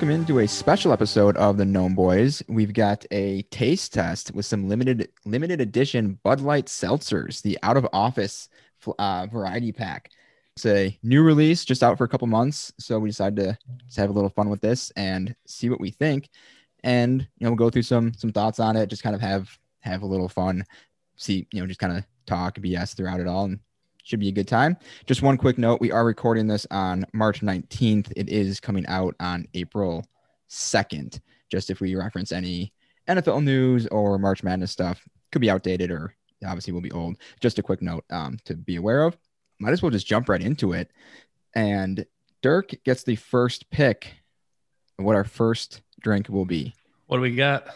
[0.00, 2.42] welcome into a special episode of the Gnome Boys.
[2.48, 7.76] We've got a taste test with some limited limited edition Bud Light seltzers, the out
[7.76, 8.48] of office
[8.98, 10.10] uh, variety pack.
[10.56, 13.58] It's a new release, just out for a couple months, so we decided to,
[13.92, 16.30] to have a little fun with this and see what we think.
[16.82, 19.50] And you know, we'll go through some some thoughts on it, just kind of have
[19.80, 20.64] have a little fun,
[21.16, 23.60] see you know, just kind of talk BS throughout it all, and
[24.04, 24.76] should be a good time.
[25.06, 28.12] Just one quick note we are recording this on March 19th.
[28.16, 30.04] It is coming out on April
[30.48, 31.20] 2nd.
[31.50, 32.72] Just if we reference any
[33.08, 36.14] NFL news or March Madness stuff, could be outdated or
[36.44, 37.16] obviously will be old.
[37.40, 39.16] Just a quick note um, to be aware of.
[39.58, 40.90] Might as well just jump right into it.
[41.54, 42.06] And
[42.42, 44.14] Dirk gets the first pick
[44.98, 46.74] of what our first drink will be.
[47.06, 47.66] What do we got?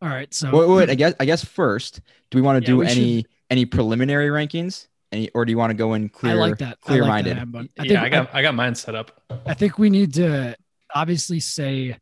[0.00, 0.32] All right.
[0.32, 2.00] So wait, wait, I guess I guess first,
[2.30, 4.86] do we want to Yeah, do any should- any preliminary rankings?
[5.12, 6.32] Any, or do you want to go in clear?
[6.32, 6.80] I like that.
[6.80, 7.36] Clear I like minded.
[7.36, 7.68] that, Hambone.
[7.78, 9.22] I yeah, think I got I got mine set up.
[9.46, 10.56] I think we need to
[10.94, 11.96] obviously say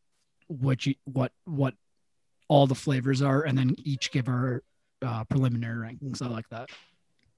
[0.47, 1.75] what you what what
[2.49, 4.63] all the flavors are, and then each give our
[5.03, 6.23] uh, preliminary rankings.
[6.23, 6.71] I like that.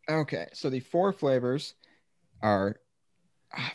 [0.09, 1.75] Okay, so the four flavors
[2.43, 2.77] are.
[3.57, 3.73] ah,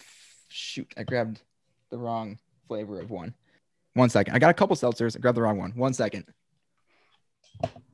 [0.47, 1.41] shoot, I grabbed
[1.89, 3.33] the wrong flavor of one.
[3.95, 4.33] One second.
[4.33, 5.17] I got a couple seltzers.
[5.17, 5.71] I grabbed the wrong one.
[5.71, 6.25] One second.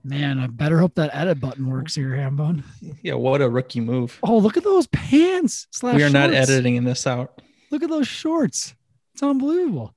[0.07, 2.63] Man, I better hope that edit button works here, Hambone.
[3.01, 4.17] Yeah, what a rookie move.
[4.23, 5.67] Oh, look at those pants.
[5.71, 6.49] Slash we are not shorts.
[6.49, 7.41] editing this out.
[7.71, 8.73] Look at those shorts.
[9.13, 9.93] It's unbelievable.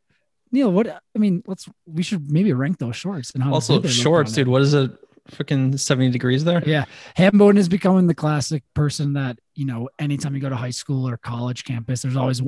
[0.50, 3.84] Neil, what I mean, let's we should maybe rank those shorts and how Also, good
[3.84, 4.48] they look shorts, dude.
[4.48, 4.90] What is it?
[5.30, 6.62] Freaking 70 degrees there?
[6.66, 6.84] Yeah.
[7.16, 11.08] Hambone is becoming the classic person that, you know, anytime you go to high school
[11.08, 12.42] or college campus, there's always,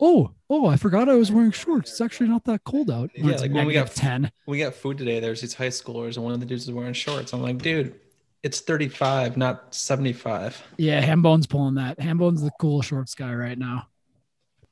[0.00, 1.90] oh, oh, I forgot I was wearing shorts.
[1.92, 3.10] It's actually not that cold out.
[3.14, 4.32] Yeah, it's like when we got- negative 10.
[4.46, 5.20] We got food today.
[5.20, 7.32] There's these high schoolers, and one of the dudes is wearing shorts.
[7.32, 7.94] I'm like, dude,
[8.42, 10.62] it's 35, not 75.
[10.78, 11.02] Yeah.
[11.04, 11.98] Hambone's pulling that.
[11.98, 13.88] Hambone's the cool shorts guy right now.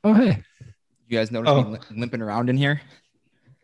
[0.05, 0.43] Oh, hey.
[1.09, 1.65] You guys notice Oh.
[1.65, 2.81] me limping around in here?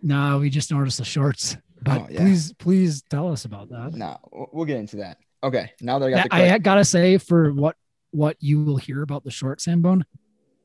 [0.03, 1.57] No, we just noticed the shorts.
[1.85, 2.21] But Oh, yeah.
[2.21, 3.93] please, please tell us about that.
[3.95, 5.19] No, we'll- we'll get into that.
[5.43, 7.77] Okay, now that I got the I, I gotta say, for what
[8.13, 10.03] what you will hear about the shorts, Hambone,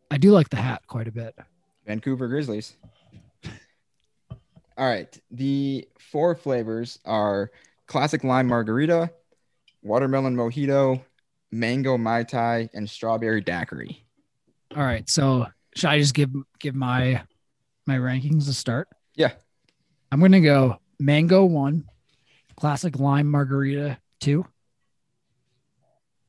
[0.09, 1.35] I do like the hat quite a bit.
[1.85, 2.75] Vancouver Grizzlies.
[4.77, 5.19] All right.
[5.31, 7.51] The four flavors are
[7.87, 9.11] classic lime margarita,
[9.83, 11.01] watermelon mojito,
[11.51, 14.05] mango mai tai, and strawberry daiquiri.
[14.77, 15.09] All right.
[15.09, 16.29] So should I just give
[16.59, 17.23] give my
[17.85, 18.87] my rankings to start?
[19.15, 19.31] Yeah.
[20.11, 21.85] I'm gonna go mango one,
[22.55, 24.45] classic lime margarita two,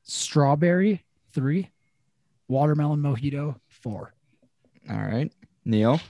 [0.03, 1.70] strawberry three,
[2.48, 4.14] watermelon mojito four.
[4.88, 5.30] All right.
[5.64, 6.00] Neil.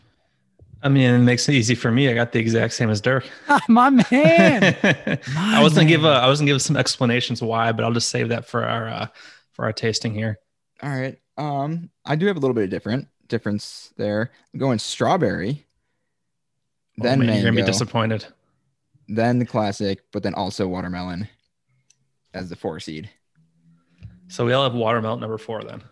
[0.82, 2.08] I mean, it makes it easy for me.
[2.08, 3.28] I got the exact same as Dirk.
[3.68, 4.76] my man.
[5.36, 6.24] I was gonna give a, man.
[6.24, 9.06] I was gonna give some explanations why, but I'll just save that for our uh,
[9.52, 10.38] for our tasting here.
[10.82, 11.18] All right.
[11.36, 14.30] Um, I do have a little bit of different difference there.
[14.54, 15.66] I'm going strawberry,
[16.98, 18.26] Oh, then man, you're gonna be disappointed.
[19.10, 21.28] Then the classic, but then also watermelon
[22.32, 23.10] as the four seed.
[24.28, 25.82] So we all have watermelon number four then.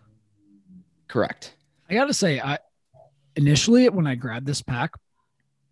[1.07, 1.55] Correct.
[1.89, 2.59] I gotta say, I
[3.35, 4.91] initially when I grabbed this pack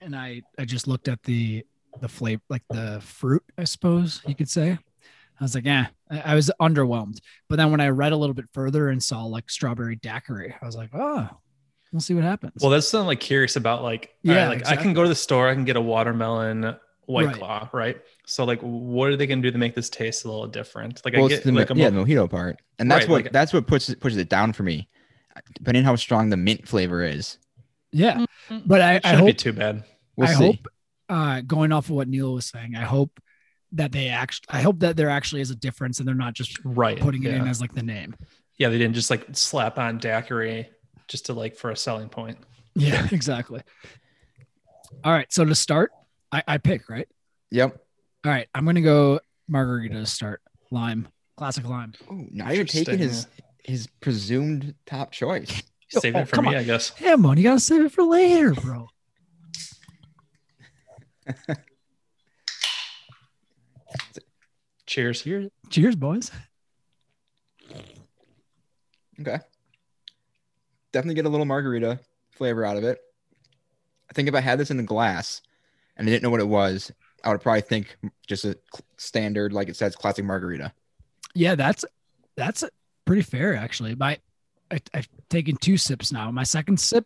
[0.01, 1.65] and I I just looked at the
[2.01, 4.77] the flavor like the fruit, I suppose you could say.
[5.39, 7.19] I was like, yeah, I, I was underwhelmed.
[7.47, 10.65] But then when I read a little bit further and saw like strawberry daiquiri, I
[10.65, 11.29] was like, oh,
[11.93, 12.53] we'll see what happens.
[12.61, 13.83] Well, that's something like curious about.
[13.83, 15.81] Like, all right, Yeah, like I can go to the store, I can get a
[15.81, 16.75] watermelon
[17.07, 17.35] white Right.
[17.35, 17.97] claw, right?
[18.25, 21.01] So, like, what are they gonna do to make this taste a little different?
[21.03, 22.89] Like, well, I it's get the, mo- like a yeah, mo- the mojito part, and
[22.91, 24.87] that's Right, what like- that's what pushes pushes it down for me,
[25.55, 27.37] depending on how strong the mint flavor is.
[27.91, 28.25] yeah,
[28.65, 29.83] but I, I shouldn't be hope too bad.
[30.15, 30.45] We'll I see.
[30.45, 30.67] hope
[31.09, 33.19] uh, going off of what Neil was saying, I hope
[33.73, 36.57] that they actually, I hope that there actually is a difference and they're not just
[36.63, 36.99] Right.
[36.99, 37.41] putting it yeah.
[37.41, 38.15] in as like the name.
[38.57, 40.69] yeah, they didn't just like slap on daiquiri
[41.07, 42.37] just to like for a selling point.
[42.75, 43.61] Yeah, exactly.
[45.03, 45.31] All right.
[45.31, 45.91] So to start,
[46.31, 47.07] I, I pick, right?
[47.51, 47.77] Yep.
[48.25, 48.47] All right.
[48.53, 50.41] I'm going to go margarita to start.
[50.69, 51.07] Lime,
[51.37, 51.93] classic lime.
[52.11, 53.27] Ooh, now you're taking his
[53.63, 55.63] his presumed top choice.
[55.89, 56.55] Save oh, it for me, on.
[56.55, 56.89] I guess.
[56.91, 57.37] Come on.
[57.37, 58.89] You got to save it for later, bro.
[64.85, 65.21] Cheers.
[65.21, 65.49] Cheers.
[65.69, 66.29] Cheers, boys.
[69.21, 69.39] Okay.
[70.91, 72.01] Definitely get a little margarita
[72.31, 72.99] flavor out of it.
[74.09, 75.41] I think if I had this in a glass
[75.97, 76.91] and I didn't know what it was,
[77.23, 77.97] I would probably think
[78.27, 78.57] just a
[78.97, 80.71] standard, like it says, classic margarita.
[81.33, 81.83] Yeah, that's
[82.35, 82.63] that's
[83.05, 83.95] pretty fair actually.
[83.95, 84.17] My
[84.71, 86.29] I, I've taken two sips now.
[86.31, 87.05] My second sip,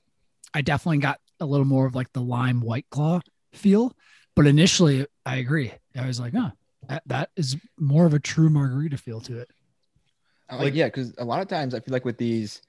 [0.53, 3.19] I definitely got a little more of like the lime white claw
[3.53, 3.95] feel,
[4.35, 5.71] but initially I agree.
[5.97, 6.51] I was like, oh,
[6.87, 9.49] that, that is more of a true margarita feel to it.
[10.51, 12.61] Like, Like- yeah, because a lot of times I feel like with these,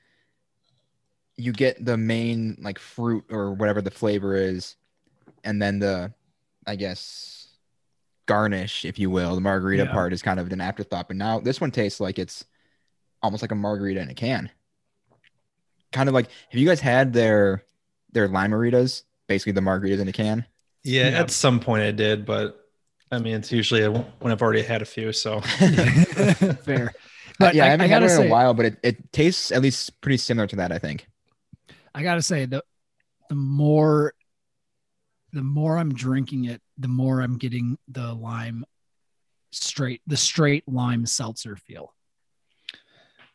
[1.37, 4.77] you get the main like fruit or whatever the flavor is,
[5.45, 6.13] and then the,
[6.67, 7.49] I guess,
[8.27, 9.93] garnish, if you will, the margarita Yeah.
[9.93, 11.09] part is kind of an afterthought.
[11.09, 12.45] But now this one tastes like it's
[13.23, 14.51] almost like a margarita in a can.
[15.93, 17.65] Kind of like, have you guys had their
[18.13, 19.03] their limeritas?
[19.29, 20.47] Basically, the margaritas in a can.
[20.85, 21.21] Yeah, Yeah.
[21.21, 22.59] at some point I did, but
[23.11, 25.13] I mean, it's usually when I've already had a few.
[25.13, 25.41] So
[26.65, 26.89] Fair.
[26.89, 26.91] Uh,
[27.39, 29.13] but yeah, I, I, haven't I had gotta in say, a while, but it, it
[29.13, 30.73] tastes at least pretty similar to that.
[30.73, 31.07] I think.
[31.95, 32.63] I gotta say the
[33.29, 34.15] the more
[35.33, 38.65] the more I'm drinking it, the more I'm getting the lime
[39.51, 41.95] straight the straight lime seltzer feel.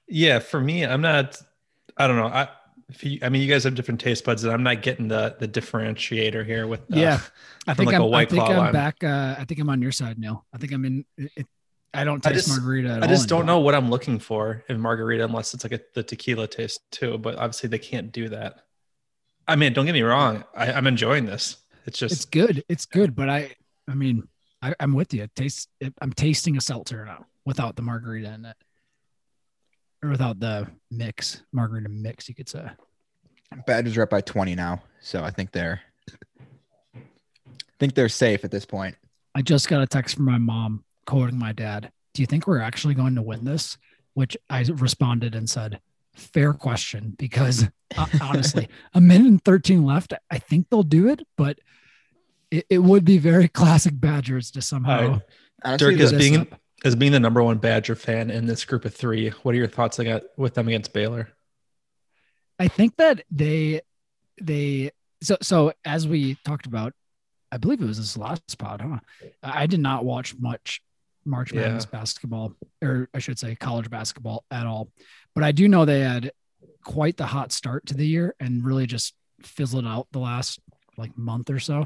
[0.07, 1.41] yeah, for me, I'm not.
[1.97, 2.27] I don't know.
[2.27, 2.49] I,
[2.89, 5.35] if you, I mean, you guys have different taste buds, and I'm not getting the
[5.39, 6.87] the differentiator here with.
[6.87, 7.19] The, Yeah.
[7.67, 8.73] I think like a I'm, I think I'm lime.
[8.73, 9.03] back.
[9.03, 10.45] Uh, I think I'm on your side, Neil.
[10.53, 11.05] I think I'm in.
[11.17, 11.45] It,
[11.93, 12.89] I don't I taste just- margarita.
[12.91, 15.79] At I just don't know what I'm looking for in margarita unless it's like a,
[15.95, 17.17] the tequila taste too.
[17.17, 18.61] But obviously, they can't do that.
[19.47, 20.43] I mean, don't get me wrong.
[20.55, 21.57] I, I'm enjoying this.
[21.87, 22.63] It's just It's good.
[22.69, 23.55] It's good, but I.
[23.89, 24.27] I mean,
[24.61, 25.23] I, I'm with you.
[25.23, 25.67] It tastes.
[25.79, 28.57] It, I'm tasting a seltzer now without the margarita in it,
[30.03, 32.27] or without the mix margarita mix.
[32.27, 32.67] You could say.
[33.65, 35.79] Badgers are up by 20 now, so I think they're
[36.93, 36.99] I
[37.79, 38.95] think they're safe at this point.
[39.33, 41.91] I just got a text from my mom quoting my dad.
[42.13, 43.77] Do you think we're actually going to win this?
[44.15, 45.79] Which I responded and said,
[46.17, 47.65] fair question, because
[47.97, 50.13] uh, honestly, a minute and 13 left.
[50.29, 51.59] I think they'll do it, but
[52.51, 55.01] it, it would be very classic Badgers to somehow.
[55.01, 55.21] All right.
[55.63, 56.59] Honestly, Dirk is being up.
[56.85, 59.29] as being the number one Badger fan in this group of three.
[59.29, 61.29] What are your thoughts ag- with them against Baylor?
[62.59, 63.81] I think that they,
[64.41, 64.91] they,
[65.21, 66.93] so, so as we talked about,
[67.51, 68.99] I believe it was this last pod, huh?
[69.41, 70.81] I I did not watch much
[71.27, 71.61] March Yeah.
[71.61, 74.89] Madness basketball, or I should say college basketball at all.
[75.35, 76.31] But I do know they had
[76.83, 79.13] quite the hot start to the year and really just
[79.43, 80.59] fizzled out the last
[80.97, 81.85] like month or so.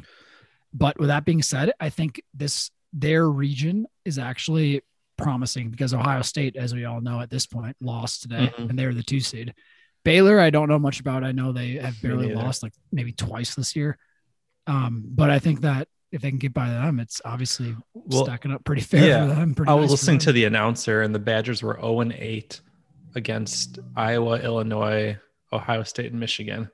[0.74, 4.82] But with that being said, I think this their region is actually
[5.18, 8.70] promising because Ohio State, as we all know at this point, lost today Mhm.
[8.70, 9.54] and they're the two seed.
[10.04, 11.24] Baylor, I don't know much about.
[11.24, 13.98] I know they have barely lost like maybe twice this year.
[14.68, 18.52] Um, but I think that if they can get by them, it's obviously Well, stacking
[18.52, 19.56] up pretty fair yeah, for them.
[19.68, 22.60] I was nice listening to the announcer, and the Badgers were 0 and 8
[23.16, 25.18] against Iowa, Illinois,
[25.52, 26.69] Ohio State, and Michigan.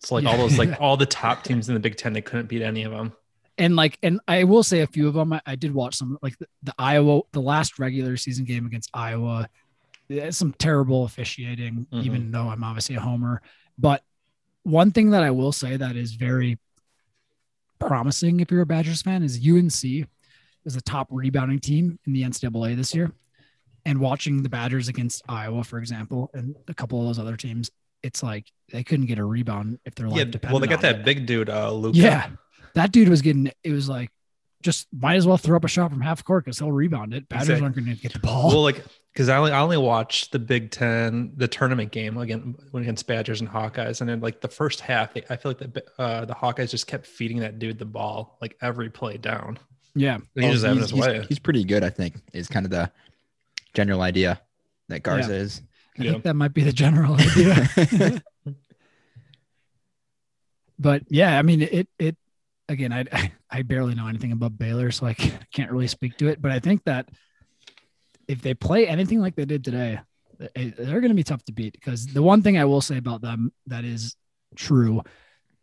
[0.00, 2.48] So like all those like all the top teams in the Big Ten, they couldn't
[2.48, 3.12] beat any of them.
[3.58, 6.16] and like and i will say a few of them i, I did watch some
[6.22, 9.48] like the, the iowa the last regular season game against iowa
[10.08, 12.04] yeah, some terrible officiating Mhm.
[12.04, 13.42] even though i'm obviously a homer
[13.76, 14.04] but
[14.62, 16.56] one thing that i will say that is very
[17.78, 20.06] promising if you're a badgers fan is unc
[20.64, 23.12] is a top rebounding team in the ncaa this year
[23.86, 27.70] and watching the badgers against iowa for example and a couple of those other teams
[28.02, 31.00] it's like they couldn't get a rebound if they're Yeah, like well, they got that
[31.00, 31.04] it.
[31.04, 31.98] big dude, uh, Luka.
[31.98, 32.30] Yeah,
[32.74, 33.50] that dude was getting.
[33.64, 34.10] It was like,
[34.62, 37.28] just might as well throw up a shot from half court because he'll rebound it.
[37.28, 37.64] Badgers Exactly.
[37.64, 38.48] aren't going to get the ball.
[38.48, 42.56] Well, like because I only I only watched the Big Ten the tournament game again
[42.74, 46.24] against Badgers and Hawkeyes, and then like the first half, I feel like the uh,
[46.24, 49.58] the Hawkeyes just kept feeding that dude the ball like every play down.
[49.94, 51.26] yeah, And he's Well, just having he's, his he's- way.
[51.28, 52.90] he's pretty good, I think, is kind of the
[53.74, 54.40] general idea
[54.88, 55.62] that Garza is.
[55.98, 56.10] I Yeah.
[56.12, 58.22] think that might be the general idea.
[60.78, 62.16] but yeah, I mean, it it
[62.68, 62.92] again.
[62.92, 63.04] I
[63.50, 66.40] I- barely know anything about Baylor, so I can't really speak to it.
[66.40, 67.08] But I think that
[68.28, 70.00] if they play anything like they did today,
[70.54, 71.72] they- they're going to be tough to beat.
[71.72, 74.16] Because the one thing I will say about them that is
[74.54, 75.02] true,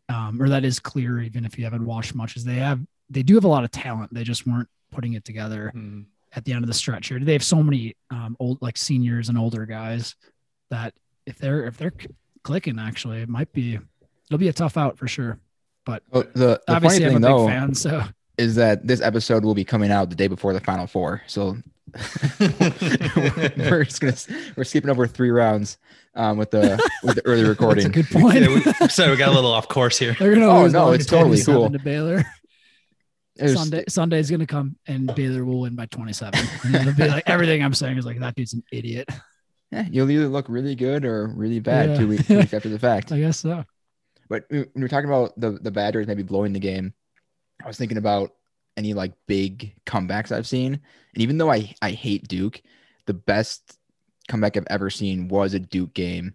[0.10, 3.22] um, or that is clear, even if you haven't watched much, is they have they
[3.24, 4.14] do have a lot of talent.
[4.14, 6.06] They just weren't putting it together Mm.
[6.34, 7.20] at the end of the stretch here.
[7.20, 10.16] They have so many um, old like seniors and older guys
[10.72, 10.94] that
[11.28, 11.94] if they're if they're
[12.44, 13.76] clicking, actually, it might be
[14.28, 15.40] it'll be a tough out for sure.
[15.88, 18.04] Well, the the funny Obviously, I'm a thing big though fan, so
[18.38, 21.58] is that this episode will be coming out the day before the Final Four, so
[22.40, 24.16] we're just gonna
[24.56, 25.78] we're skipping over three rounds
[26.16, 28.42] um, with the with the early that's a good point.
[28.42, 28.48] Yeah,
[28.82, 30.16] we, so we got a little off course here.
[30.20, 31.70] they're gonna Oh, no, it's totally cool.
[31.70, 32.24] to Baylor.
[33.38, 36.40] It was- Sunday Sunday's gonna come and Baylor will win by 27.
[36.64, 39.10] And it'll be like everything I'm saying is like that dude's an idiot.
[39.72, 41.98] yeah, you'll either look really good or really bad Yeah.
[41.98, 43.12] two, weeks, two weeks after the fact.
[43.12, 43.66] I guess so.
[44.28, 46.94] But when were talking about the the Badgers maybe blowing the game,
[47.64, 48.32] I was thinking about
[48.78, 50.74] any like big comebacks I've seen.
[50.74, 52.62] And even though I I hate Duke,
[53.06, 53.78] the best
[54.28, 56.34] comeback I've ever seen was a Duke game.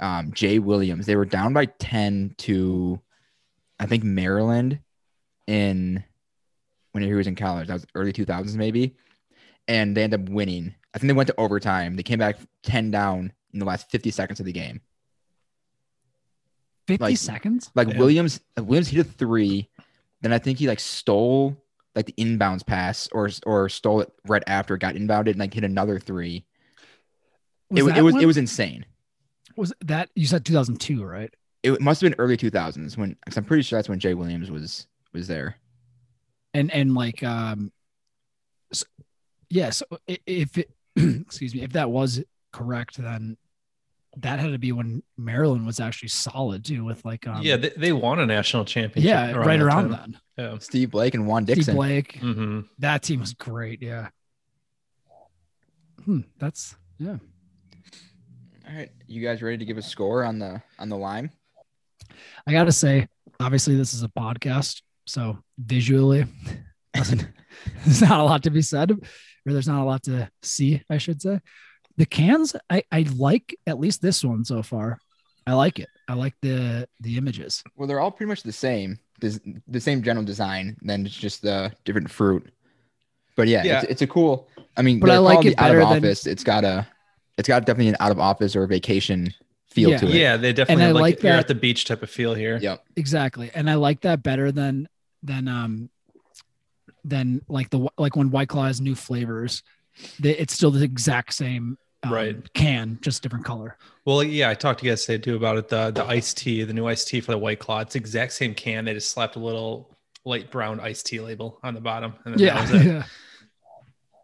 [0.00, 3.00] Um, Jay Williams, they were down by 10 to
[3.78, 4.80] I think Maryland
[5.46, 6.04] in
[6.92, 7.68] when he was in college.
[7.68, 8.96] That was early 2000s maybe.
[9.68, 10.74] And they ended up winning.
[10.94, 11.96] I think they went to overtime.
[11.96, 14.80] They came back 10 down in the last 50 seconds of the game.
[16.86, 17.70] 50 Like- seconds.
[17.74, 17.98] Like Yeah.
[17.98, 19.68] Williams, Williams hit a three,
[20.20, 21.56] then I think he like stole
[21.94, 25.52] like the inbounds pass or or stole it right after it got inbounded and like
[25.54, 26.44] hit another three.
[27.70, 28.84] it, it was when- it was insane.
[29.56, 31.34] was that you said 2002, right?
[31.62, 34.50] It must have been early 2000s when because I'm pretty sure that's when Jay Williams
[34.50, 35.56] was was there.
[36.54, 37.70] and and like um
[38.72, 38.84] s
[39.50, 39.84] yeah so
[40.26, 42.22] if it excuse me if that was
[42.52, 43.36] correct then
[44.18, 47.70] that had to be when maryland was actually solid too with like um yeah, they,
[47.76, 49.08] they won a national championship.
[49.08, 50.12] yeah right around time.
[50.36, 50.58] then Yeah.
[50.58, 51.74] Steve Blake and Juan Steve Dixon.
[51.76, 54.08] blake hmm that team was great yeah
[56.04, 57.16] hmm, that's yeah
[58.68, 61.30] All right, you guys ready to give a score on the on the lime?
[62.46, 63.08] i gotta say
[63.40, 66.24] obviously this is a podcast so visually
[66.94, 67.26] doesn't
[67.84, 68.98] there's not a lot to be said or
[69.52, 71.40] there's not a lot to see i should say
[71.96, 74.98] the cans i i like at least this one so far
[75.46, 78.98] i like it i like the the images Well, they're all pretty much the same.
[79.20, 82.50] There's the same general design, then it's just the different fruit.
[83.36, 83.80] But yeah, Yeah.
[83.82, 84.48] It's, it's a cool.
[84.76, 86.26] I mean, But I like it the out of better than- office.
[86.26, 86.86] It's got a,
[87.38, 89.32] it's got definitely an out of office or vacation
[89.70, 89.98] feel Yeah.
[89.98, 90.14] to it.
[90.14, 92.58] Yeah, they definitely I have, like, like you're at the beach type of feel here.
[92.60, 92.84] Yep.
[92.96, 94.88] exactly and i like that better than
[95.22, 95.88] than um
[97.04, 99.66] than like the like when white claw has new flavors they,
[100.22, 102.52] it's still the exact same um, Right.
[102.54, 105.68] can just different color Well, yeah, I talked to you guys today too about it.
[105.68, 107.80] The the iced tea, the new iced tea for the white claw.
[107.80, 108.84] It's the exact same can.
[108.84, 112.14] They just slapped a little light brown iced tea label on the bottom.
[112.24, 113.02] And then that yeah was it, yeah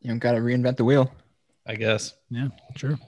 [0.02, 1.12] You don't got to reinvent the wheel.
[1.66, 2.14] I guess.
[2.30, 2.98] Yeah, sure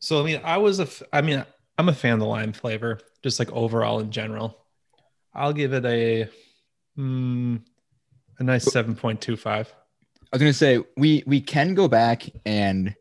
[0.00, 1.44] So I mean, I was a, f- I mean,
[1.78, 4.58] I'm a fan of the lime flavor, just like overall in general.
[5.32, 6.28] I'll give it a,
[6.98, 7.60] mm,
[8.38, 9.72] a nice seven point two five.
[10.32, 12.94] I was gonna say we we can go back and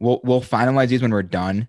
[0.00, 1.68] we'll we'll finalize these when we're done,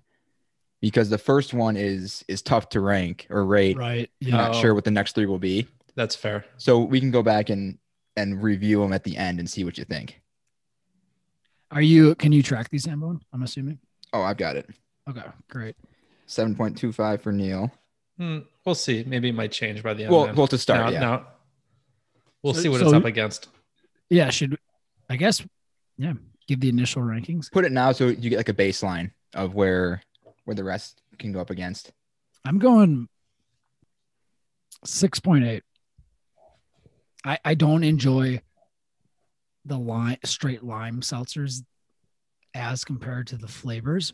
[0.82, 3.77] because the first one is is tough to rank or rate.
[3.77, 4.62] right I'm yeah not Oh.
[4.62, 6.46] sure what the next three will be, That's fair.
[6.58, 7.77] so we can go back and
[8.16, 10.20] and review them at the end and see what you think.
[11.72, 13.20] are you can you track these Zambone?
[13.34, 13.77] i'm assuming
[14.13, 14.68] Oh, I've got it.
[15.10, 15.75] okay great
[16.25, 17.72] Seven point two five for Neil.
[18.18, 19.04] Hmm, we'll see.
[19.08, 20.12] Maybe it might change by the end.
[20.12, 20.36] Well, then.
[20.36, 21.00] well to start, Now- yeah.
[21.00, 21.27] now-
[22.44, 23.48] we'll So- see what so- it's up against.
[24.10, 24.58] yeah should
[25.09, 25.43] i guess
[25.97, 26.13] yeah
[26.47, 30.01] give the initial rankings Put it now so you get like a baseline of where
[30.47, 31.91] where the rest can go up against.
[32.45, 33.09] I'm going
[34.85, 35.61] 6.8.
[37.25, 38.41] I, I don't enjoy
[39.65, 41.63] the lime straight lime seltzers
[42.53, 44.13] as compared to the flavors.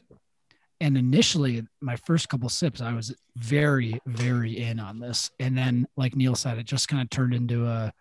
[0.81, 5.29] And initially, my first couple sips, I was very, very in on this.
[5.39, 7.93] And then, like Neil said, it just kind of turned into a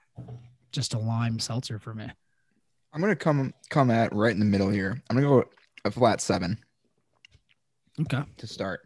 [0.73, 2.11] just a lime seltzer for me.
[2.93, 5.03] I'm gonna come come at right in the middle here.
[5.09, 5.45] I'm gonna go
[5.85, 6.59] a flat seven
[8.01, 8.23] Okay.
[8.39, 8.81] to start.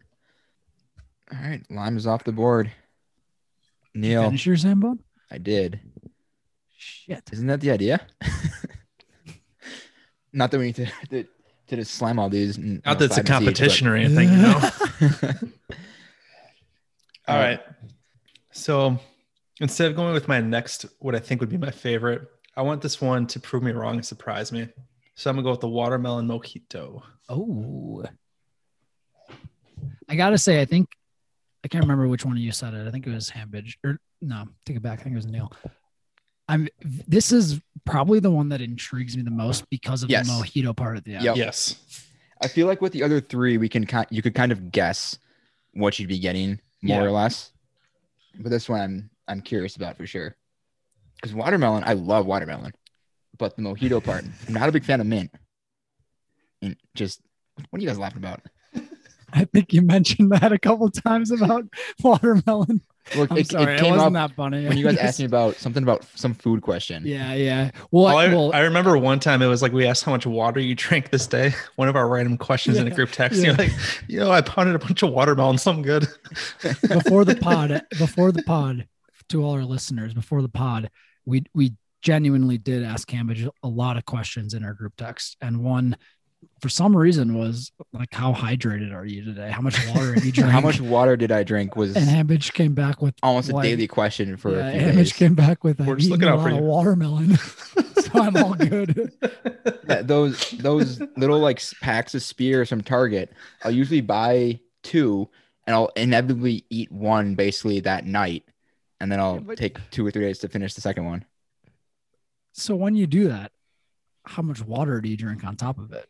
[1.31, 2.71] All right, lime is off the board.
[3.93, 4.99] Neil, Finish your Zambone?
[5.31, 5.79] I did.
[6.77, 7.23] Shit.
[7.33, 8.05] Isn't that the idea?
[10.33, 11.23] Not that we need to to,
[11.67, 12.57] to just slam all these.
[12.57, 14.59] and, you Not know, that it's a five and seeds, competition or anything, you know.
[15.21, 15.43] but-
[17.27, 17.59] All right.
[18.51, 18.99] So
[19.59, 22.21] instead of going with my next, what I think would be my favorite,
[22.57, 24.67] I want this one to prove me wrong and surprise me.
[25.15, 27.01] So I'm gonna go with the watermelon mojito.
[27.29, 28.03] Oh.
[30.09, 30.89] I gotta say, I think
[31.63, 32.87] I can't remember which one of you said it.
[32.87, 33.75] I think it was Hambidge.
[33.83, 34.99] Or no, take it back.
[34.99, 35.51] I think it was Neil.
[36.49, 40.27] I'm this is probably the one that intrigues me the most because of Yes.
[40.27, 41.23] the mojito part at the end.
[41.25, 41.35] Yep.
[41.37, 41.75] Yes.
[42.41, 45.19] I feel like with the other three, we can kind you could kind of guess
[45.73, 47.03] what you'd be getting more Yeah.
[47.07, 47.51] or less.
[48.39, 50.35] But this one, I'm I'm curious about for sure.
[51.17, 52.73] Because watermelon, I love watermelon,
[53.37, 55.31] but the mojito part, I'm not a big fan of mint.
[56.61, 57.21] And just
[57.69, 58.41] what are you guys laughing about?
[59.33, 61.65] I think you mentioned that a couple times about
[62.03, 62.81] watermelon.
[63.15, 64.65] Look, I'm it, sorry, it it, came wasn't up that funny.
[64.67, 67.03] when you guys asked me about something about some food question.
[67.05, 67.71] Yeah, yeah.
[67.91, 70.11] Well, Well, I, I, well I remember one time it was like we asked how
[70.11, 71.53] much water you drank this day.
[71.75, 73.39] One of our random questions in a group text.
[73.39, 73.47] yeah.
[73.47, 73.71] You're like,
[74.07, 76.07] you know, I pounded a bunch of watermelon, something good.
[76.87, 78.87] before the pod before the pod
[79.29, 80.89] to all our listeners before the pod
[81.27, 85.63] we we genuinely did ask Hambidge a lot of questions in our group text and
[85.63, 85.95] one
[86.61, 90.31] for some reason was like how hydrated are you today how much water have you
[90.37, 93.53] drank How much water did I drink was and Hambidge came back with almost a
[93.61, 95.13] daily question for yeah, a few Hambidge days.
[95.13, 97.35] came back with We're I'm just looking eating a out for lot of you." watermelon
[97.37, 99.11] so i'm all good
[99.89, 103.31] Yeah, those those little like packs of spears from Target,
[103.63, 105.29] I'll usually buy two
[105.65, 108.43] and I'll inevitably eat one basically that night.
[108.99, 111.25] And then I'll Yeah, but- take two or three days to finish the second one.
[112.53, 113.51] so when you do that
[114.25, 116.09] how much water do you drink on top of it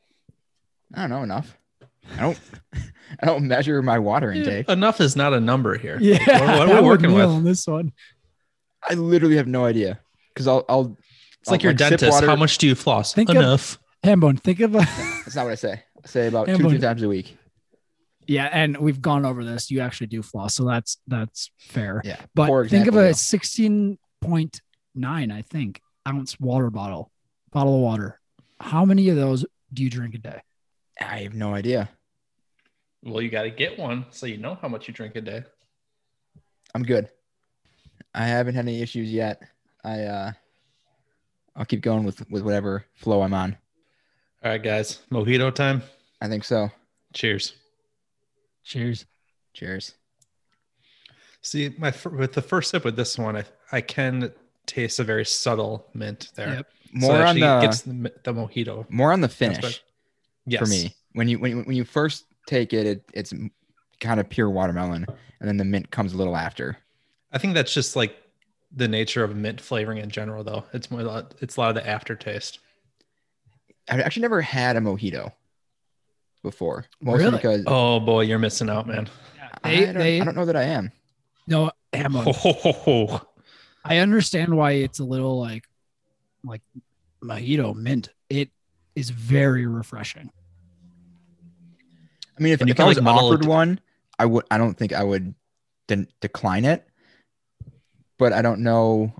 [0.95, 1.57] I don't know enough.
[2.17, 2.39] I don't
[3.21, 4.69] I don't measure my water intake.
[4.69, 5.97] Enough is not a number here.
[5.99, 7.25] Yeah, Like, what, what are we working with?
[7.25, 7.91] on this one?
[8.81, 9.99] I literally have no idea
[10.33, 10.97] because I'll I'll.
[11.41, 12.23] It's like your sip dentist.
[12.23, 13.13] How much do you floss?
[13.13, 13.77] Think of- Enough.
[14.03, 15.83] Hambone, think of a That's not what I say.
[16.03, 17.36] I say about Yeah, two but- three times a week.
[18.27, 19.71] Yeah, and we've gone over this.
[19.71, 22.01] You actually do floss, so that's that's fair.
[22.03, 22.17] Yeah.
[22.35, 24.61] But Poor think of a sixteen point
[24.93, 27.11] nine, I think, ounce water bottle,
[27.51, 28.19] bottle of water.
[28.59, 30.41] How many of those do you drink a day?
[30.99, 31.89] I have no idea.
[33.03, 35.43] Well, you got to get one so you know how much you drink a day.
[36.73, 37.09] I'm good.
[38.13, 39.41] I haven't had any issues yet.
[39.83, 40.31] I uh,
[41.55, 43.57] I'll keep going with with whatever flow I'm on.
[44.43, 44.99] All right, guys.
[45.11, 45.81] Mojito time.
[46.21, 46.69] I think so.
[47.13, 47.53] Cheers.
[48.67, 49.05] Cheers.
[49.53, 49.93] Cheers.
[51.41, 54.33] See, my with the first sip with this one, I I can
[54.65, 56.55] taste a very subtle mint there.
[56.55, 56.67] Yep.
[56.91, 57.93] More it on the gets the,
[58.23, 59.55] the mojito more on the aspect.
[59.55, 59.83] finish
[60.45, 60.59] Yes.
[60.59, 60.93] for me.
[61.13, 63.33] When you when you, when you first take it, it it's
[64.01, 65.05] kind of pure watermelon,
[65.39, 66.77] and then the mint comes a little after.
[67.31, 68.17] I think that's just like
[68.75, 70.65] the nature of mint flavoring in general, though.
[70.73, 72.59] It's more it's a lot of the aftertaste.
[73.87, 75.31] I've actually never had a mojito
[76.49, 77.37] before, mostly Really?
[77.37, 79.09] because Oh boy, you're missing out, man.
[79.63, 80.91] They, I, don't, they I don't know that I am.
[81.47, 82.23] no Hambone.
[82.23, 82.71] Ho, ho, ho,
[83.07, 83.21] ho.
[83.83, 85.65] I understand why it's a little like
[86.43, 86.61] like
[87.23, 88.09] mojito mint.
[88.29, 88.49] It
[88.95, 90.29] is very refreshing.
[92.37, 93.79] I mean, if, And if can, I was like, offered it- one,
[94.19, 94.45] I would.
[94.51, 95.33] I don't think I would
[95.87, 96.85] de- decline it.
[98.19, 99.13] But I don't know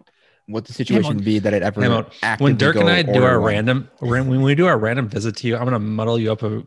[0.48, 1.82] what the situation would be that it ever.
[1.82, 2.06] Hang on.
[2.40, 3.48] When Dirk and I do our one.
[3.54, 6.64] random when we do our random visit to you, I'm gonna muddle you up a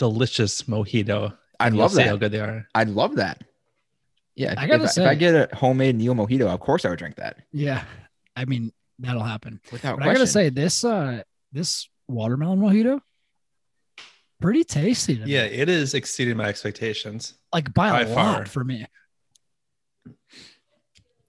[0.00, 1.36] delicious mojito.
[1.60, 2.06] I'd love that.
[2.08, 2.66] How good they are.
[2.74, 3.44] I'd love that.
[4.34, 6.88] Yeah, I if, gotta if, if I get a homemade Neil mojito, of course I
[6.88, 7.84] would drink that Yeah.
[8.34, 9.60] I mean, that'll happen.
[9.70, 10.14] without But I question.
[10.20, 13.00] gotta say, this uh this watermelon mojito,
[14.40, 15.16] pretty tasty.
[15.16, 15.30] to me.
[15.32, 17.34] Yeah, it is exceeding my expectations.
[17.52, 18.32] like by, by a far.
[18.32, 18.86] lot for me.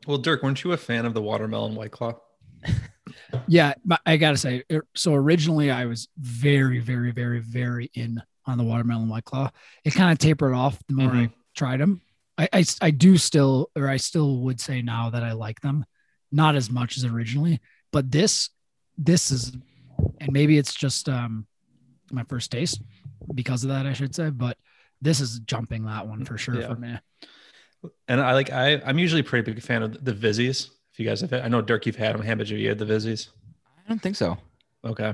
[0.08, 2.14] Well, Dirk, weren't you a fan of the watermelon white claw?
[3.48, 3.74] Yeah,
[4.06, 4.64] I gotta say,
[4.96, 9.50] so originally I was very, very, very, very in on the watermelon white claw.
[9.84, 12.02] It kind of tapered off the more I tried them.
[12.38, 15.86] I, I I do still, or I still would say now that I like them,
[16.32, 17.60] not as much as originally,
[17.92, 18.50] but this
[18.98, 19.52] this is,
[20.20, 21.46] and maybe it's just um
[22.12, 22.82] my first taste
[23.36, 24.58] because of that, I should say, but
[25.02, 26.68] this is jumping that one for sure Yeah.
[26.68, 26.98] for me.
[28.08, 30.70] And I like I I'm usually a pretty big fan of the Vizzies.
[30.94, 32.22] If you guys have had, I know Dirk, you've had them.
[32.26, 33.30] Hambidge, have you had the Vizzies?
[33.86, 34.38] I don't think so.
[34.84, 35.14] Okay.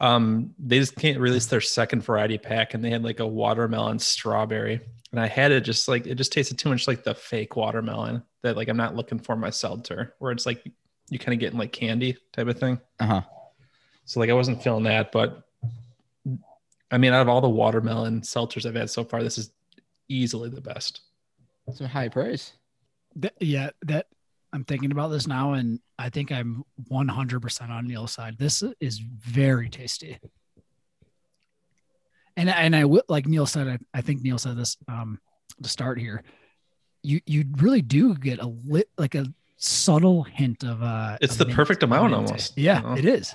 [0.00, 3.98] Um, they just can't release their second variety pack, and they had like a watermelon
[3.98, 4.80] strawberry,
[5.12, 8.22] and I had it just like it just tasted too much like the fake watermelon
[8.42, 10.64] that like I'm not looking for my seltzer, where it's like
[11.10, 12.80] you kind of getting like candy type of thing.
[12.98, 13.22] Uh huh.
[14.04, 15.42] So like I wasn't feeling that, but
[16.90, 19.50] I mean, out of all the watermelon seltzers I've had so far, this is
[20.08, 21.00] easily the best.
[21.72, 22.52] Some high praise.
[23.20, 24.06] Th- yeah, that
[24.54, 28.38] I'm thinking about this now, and I think I'm 100% on Neil's side.
[28.38, 30.18] This is very tasty,
[32.36, 33.66] and and I would like Neil said.
[33.66, 35.18] I, I think Neil said this um
[35.60, 36.22] to start here.
[37.02, 41.18] You you really do get a lit like a subtle hint of uh.
[41.20, 42.26] It's the mint perfect amount mint.
[42.28, 42.94] almost, Yeah, you know?
[42.96, 43.34] it is.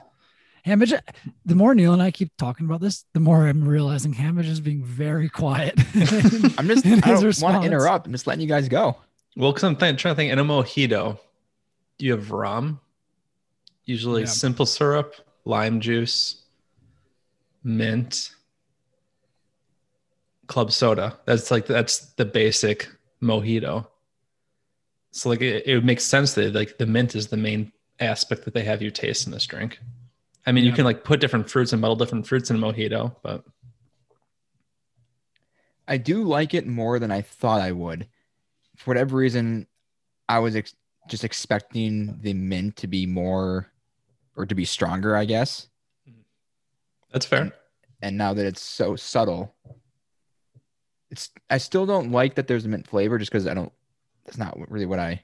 [0.66, 1.00] Hamage,
[1.46, 4.60] the more Neil and I keep talking about this, the more I'm realizing Hamage is
[4.60, 5.76] being very quiet.
[6.58, 6.86] I'm just.
[6.86, 8.08] I in don't want to interrupt.
[8.08, 8.98] I'm just letting you guys go.
[9.40, 11.18] Well, because I'm th- trying to think in a mojito,
[11.98, 12.82] you have rum,
[13.86, 14.28] usually Yeah.
[14.28, 16.44] simple syrup, lime juice,
[17.64, 18.36] mint,
[20.48, 21.18] club soda.
[21.24, 22.90] That's like that's the basic
[23.22, 23.88] mojito.
[25.12, 27.72] So like it, it would make sense that like the mint is the main
[28.02, 29.80] aspect that they have you taste in this drink.
[30.46, 33.16] I mean, you can like put different fruits and muddle different fruits in a mojito,
[33.24, 33.46] but
[35.88, 38.10] I do like it more than I thought I would.
[38.80, 39.68] For whatever reason,
[40.28, 40.76] I was ex-
[41.10, 43.68] just expecting the mint to be more
[44.36, 45.68] or to be stronger, I guess.
[47.12, 47.52] that's fair.
[48.02, 49.54] And now that it's so subtle,
[51.12, 53.72] it's I still don't like that there's a mint flavor just because I don't.
[54.26, 55.24] That's not really what I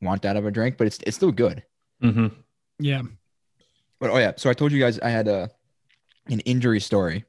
[0.00, 1.62] want out of a drink, but it's it's still good.
[2.00, 2.28] hmm
[2.80, 3.02] yeah,
[4.00, 5.50] But oh yeah, so I told you guys I had a
[6.28, 7.24] an injury story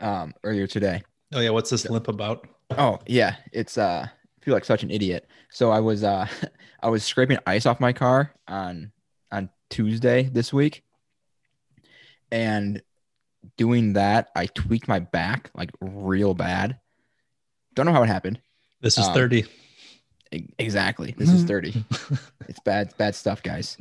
[0.00, 1.02] um earlier today.
[1.34, 2.48] Oh yeah, what's this limp about?
[2.70, 4.10] Oh yeah, it's uh I
[4.46, 5.26] feel like such an idiot.
[5.50, 6.26] So I was uh
[6.82, 8.92] I was scraping ice off my car on
[9.30, 10.84] on Tuesday this week.
[12.30, 12.80] And
[13.56, 16.78] doing that, I tweaked my back like real bad.
[17.74, 18.40] Don't know how it happened.
[18.80, 19.44] This is Um, 30.
[20.32, 21.14] E- Exactly.
[21.18, 21.84] This is 30.
[22.48, 23.76] it's bad bad stuff, guys.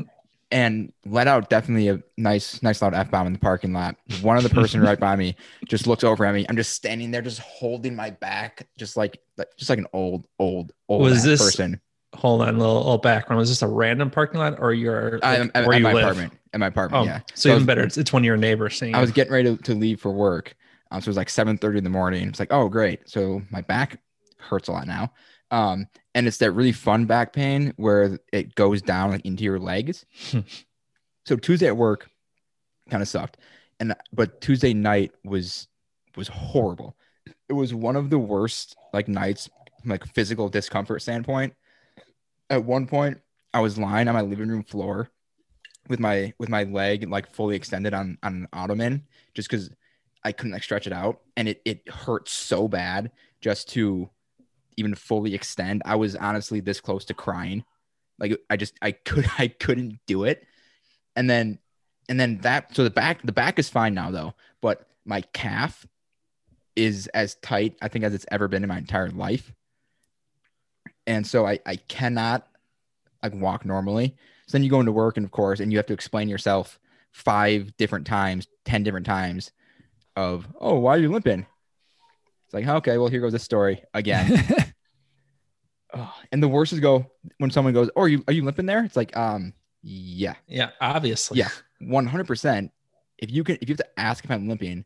[0.51, 3.95] And let out definitely a nice, nice loud f bomb in the parking lot.
[4.21, 5.35] One of the person right by me
[5.67, 6.45] just looks over at me.
[6.47, 9.19] I'm just standing there, just holding my back, just like,
[9.57, 11.81] just like an old, old, old Was this- person.
[12.13, 13.39] Hold on, a little, little background.
[13.39, 16.03] Was this a random parking lot or your like, at, where at you my live?
[16.03, 16.33] apartment.
[16.53, 17.19] At my apartment, Oh, yeah.
[17.33, 17.83] so was- even better.
[17.83, 20.11] It's, it's one of your neighbors saying I was getting ready to, to leave for
[20.13, 20.55] work.
[20.91, 22.29] Um, so it was like 7:30 in the morning.
[22.29, 23.09] It's like, oh great.
[23.09, 23.99] So my back
[24.39, 25.11] hurts a lot now.
[25.55, 29.57] Um, and it's that really fun back pain where it goes down like into your
[29.57, 30.05] legs.
[31.25, 32.09] so Tuesday at work
[32.89, 33.37] kind of sucked.
[33.79, 35.69] And but Tuesday night was
[36.17, 36.97] was horrible.
[37.47, 39.49] It was one of the worst like nights
[39.81, 41.53] from like physical discomfort standpoint.
[42.49, 43.21] At one point,
[43.53, 45.09] I was lying on my living room floor
[45.87, 49.69] with my with my leg like fully extended on on an ottoman just because
[50.25, 54.09] I couldn't like stretch it out and it it hurt so bad just to
[54.77, 55.81] even fully extend.
[55.85, 57.63] I was honestly this close to crying.
[58.19, 60.45] Like I just I could I couldn't do it.
[61.15, 61.59] And then
[62.09, 65.85] and then that so the back the back is fine now though, but my calf
[66.75, 69.53] is as tight I think as it's ever been in my entire life.
[71.07, 72.47] And so I I cannot
[73.23, 74.15] like walk normally.
[74.47, 76.79] So then you go into work and of course and you have to explain yourself
[77.11, 79.51] five different times, 10 different times
[80.17, 81.47] of, "Oh, why are you limping?"
[82.55, 84.43] Like, "Okay, well here goes this story again."
[85.97, 88.65] Oh, and the worst is go when someone goes, "Oh, are you are you limping
[88.65, 91.39] there?" It's like, um, yeah, yeah, obviously.
[91.39, 91.47] Yeah.
[91.79, 92.71] one hundred percent.
[93.17, 94.83] If you can, if you have to ask if I'm limping,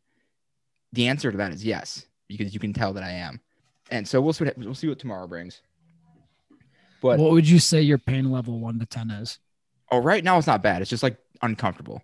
[0.93, 3.41] the answer to that is yes, because you can tell that I am.
[3.89, 5.61] And so we'll see what we'll see what tomorrow brings.
[7.01, 9.39] But what would you say your pain level one to ten is?
[9.91, 10.81] oh, right now it's not bad.
[10.81, 12.03] It's just like uncomfortable.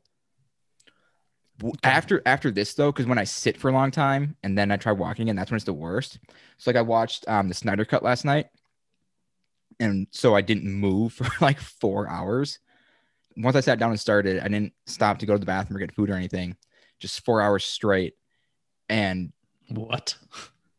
[1.84, 4.78] After after this though, because when I sit for a long time and then I
[4.78, 6.20] try walking and that's when it's the worst.
[6.58, 8.48] So like I watched um the Snyder Cut last night,
[9.80, 12.60] and so I didn't move for like four hours.
[13.38, 15.80] Once I sat down and started, I didn't stop to go to the bathroom or
[15.80, 16.56] get food or anything.
[17.00, 18.15] Just four hours straight,
[18.89, 19.32] and
[19.70, 20.18] What?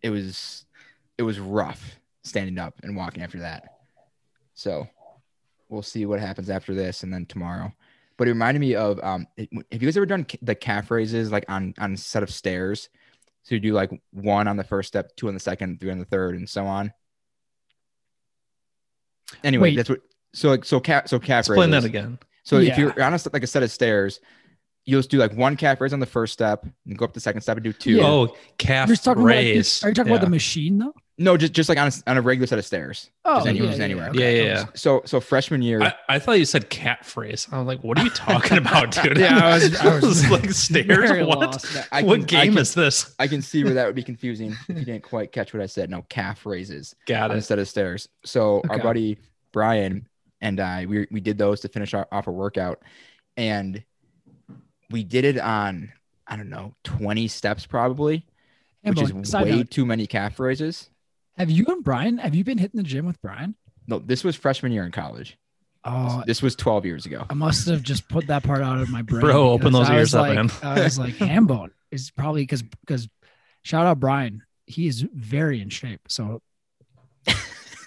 [0.02, 0.64] it was
[1.18, 3.64] it was rough standing up and walking after that.
[4.54, 4.88] So
[5.68, 7.72] we'll see what happens after this and then tomorrow.
[8.18, 9.48] But it reminded me of um have
[9.82, 12.88] you guys ever done the calf raises like on on a set of stairs?
[13.42, 15.98] So you do like one on the first step, two on the second, three on
[15.98, 16.92] the third, and so on.
[19.44, 19.76] Anyway, Wait.
[19.76, 20.00] that's what
[20.32, 21.82] so like so calf so calf Explain raises.
[21.82, 22.18] that again.
[22.42, 24.20] So if you're on a, like a set of stairs,
[24.84, 27.20] you'll just do like one calf raise on the first step and go up the
[27.20, 27.92] second step and do two.
[27.92, 28.06] Yeah.
[28.06, 29.82] Oh, calf You're just talking about like, raise.
[29.84, 30.94] are you talking about the machine though?
[31.18, 33.10] No, just just like on a, on a regular set of stairs.
[33.24, 34.10] Oh, Just any- just anywhere.
[34.12, 34.64] Yeah, yeah, yeah.
[34.74, 37.48] So so freshman year, I, I thought you said cat phrase.
[37.50, 39.16] I was like, what are you talking about, dude?
[39.16, 41.26] Yeah, I was- I was like stairs.
[41.26, 41.38] What?
[41.38, 41.74] lost.
[41.90, 43.14] I what can- I game can- is this?
[43.18, 45.66] I can see where that would be confusing if you didn't quite catch what I
[45.66, 45.88] said.
[45.88, 47.42] No, calf raises Got it.
[47.42, 48.08] set of stairs.
[48.26, 49.16] So our buddy
[49.52, 50.06] Brian
[50.42, 52.82] and I, we we did those to finish our, off a workout,
[53.38, 53.82] and
[54.90, 55.92] we did it on
[56.26, 58.26] I don't know twenty steps probably,
[58.82, 60.90] Hey, which Bo, is side way note, too many calf raises.
[61.36, 62.18] Have you and Brian?
[62.18, 63.54] Have you been hitting the gym with Brian?
[63.86, 65.36] No, this was freshman year in college.
[65.84, 67.24] Oh, This was twelve years ago.
[67.30, 69.20] I must have just put that part out of my brain.
[69.20, 70.50] Bro, open those ears was up, like, man.
[70.62, 73.08] I was like, Hambone is probably because because
[73.62, 74.42] shout out Brian.
[74.66, 76.00] He is very in shape.
[76.08, 76.42] So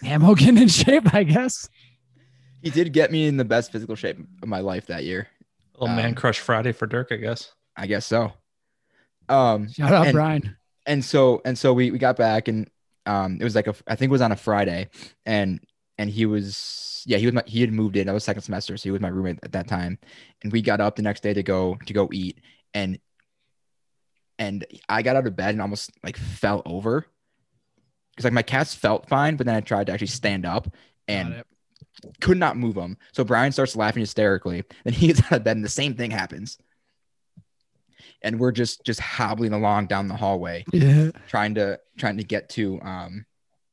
[0.04, 1.68] Hamo getting in shape, I guess.
[2.62, 5.28] He did get me in the best physical shape of my life that year.
[5.78, 7.52] Little man um, crush Friday for Dirk, I guess.
[7.76, 8.34] I guess so.
[9.30, 10.58] Um, Shout out And- Brian.
[10.86, 12.70] and so and so we we got back and
[13.06, 14.90] um it was like a I think it was on a Friday
[15.26, 15.60] and
[15.98, 18.10] and he was yeah he was my he had moved in.
[18.10, 20.00] I was second semester so he was my roommate at that time.
[20.44, 22.40] And we got up the next day to go to go eat
[22.74, 23.00] and
[24.38, 27.06] and I got out of bed and almost like fell over.
[28.12, 30.74] Because like my cats felt fine but then I tried to actually stand up
[31.08, 31.44] and
[32.22, 35.58] could not move them so Brian starts laughing hysterically then he gets out of bed
[35.58, 36.58] and the same thing happens
[38.22, 41.12] and we're just just hobbling along down the hallway Yeah.
[41.28, 43.26] trying to trying to get to um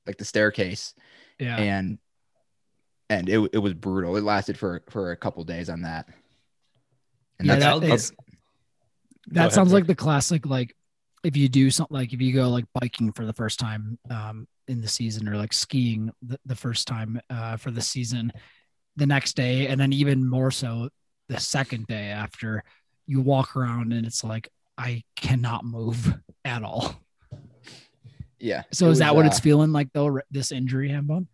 [0.06, 0.94] like the staircase
[1.38, 1.56] Yeah.
[1.56, 1.98] and
[3.08, 6.06] and it, it was brutal it lasted for for a couple days on that
[7.38, 8.16] and Yeah, that's that-
[9.28, 9.80] that ahead, sounds Rick.
[9.82, 10.74] like the classic like
[11.24, 14.46] if you do something like if you go like biking for the first time um
[14.68, 18.32] in the season or like skiing the, the first time uh for the season
[18.96, 20.88] the next day and then even more so
[21.28, 22.62] the second day after
[23.06, 26.14] you walk around and it's like i cannot move
[26.44, 26.94] at all
[28.38, 31.26] yeah so it is that what uh, it's feeling like though this injury Hambone?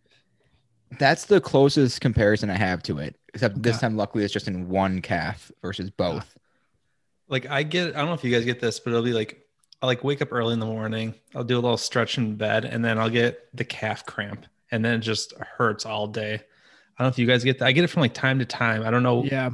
[0.99, 4.69] that's the closest comparison i have to it except this time luckily it's just in
[4.69, 6.37] one calf versus both
[7.29, 9.47] Like I get, I don't know if you guys get this, but it'll be like
[9.81, 11.15] I like wake up early in the morning.
[11.35, 14.85] I'll do a little stretch in bed, and then I'll get the calf cramp, and
[14.85, 16.35] then it just hurts all day.
[16.35, 16.39] I
[16.99, 17.67] don't know if you guys get that.
[17.67, 18.85] I get it from like time to time.
[18.85, 19.25] I don't know.
[19.25, 19.49] Yeah.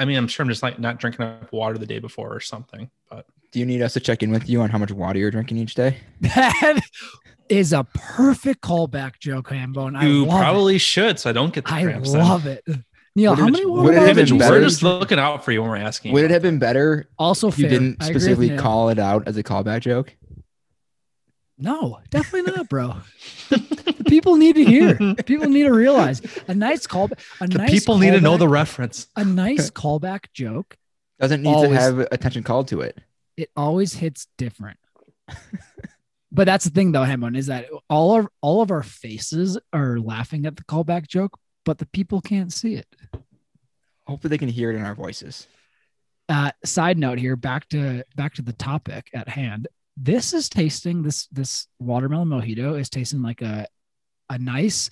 [0.00, 2.40] I mean, I'm sure I'm just like not drinking enough water the day before or
[2.40, 2.90] something.
[3.10, 5.30] But Do you need us to check in with you on how much water you're
[5.30, 5.98] drinking each day?
[6.20, 6.80] That
[7.48, 9.96] is a perfect callback joke, Hambone.
[9.98, 11.66] I you love probably should, so I don't get it.
[11.66, 12.12] the I cramps.
[12.12, 12.20] then.
[12.22, 12.64] love it.
[13.16, 15.44] Neil, Would how it- many would it have been you better- We're just looking out
[15.44, 16.12] for you when we're asking.
[16.12, 17.70] Would it have been better Also if you fair.
[17.78, 20.14] didn't I agree with specifically call it out as a callback joke?
[21.60, 22.96] No, definitely not, bro.
[23.50, 24.96] the people need to hear.
[25.26, 27.10] People need to realize a nice call.
[27.40, 29.06] A The nice people need to know the reference.
[29.16, 30.76] a nice callback joke.
[31.20, 31.70] Doesn't need Always.
[31.70, 32.98] to have attention called to it.
[33.36, 34.78] It always hits different.
[36.32, 39.98] but that's the thing, though, Hamon, is that all of all of our faces are
[39.98, 42.86] laughing at the callback joke, but the people can't see it.
[44.06, 45.46] Hopefully they can hear it in our voices.
[46.28, 49.68] uh, side note here back to back to the topic at hand
[50.02, 53.66] this is tasting this this watermelon mojito is tasting like a
[54.30, 54.88] a nice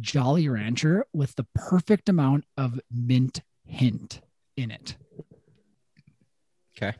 [0.00, 4.20] jolly rancher with the perfect amount of mint hint
[4.56, 4.96] in it
[6.76, 6.96] Okay.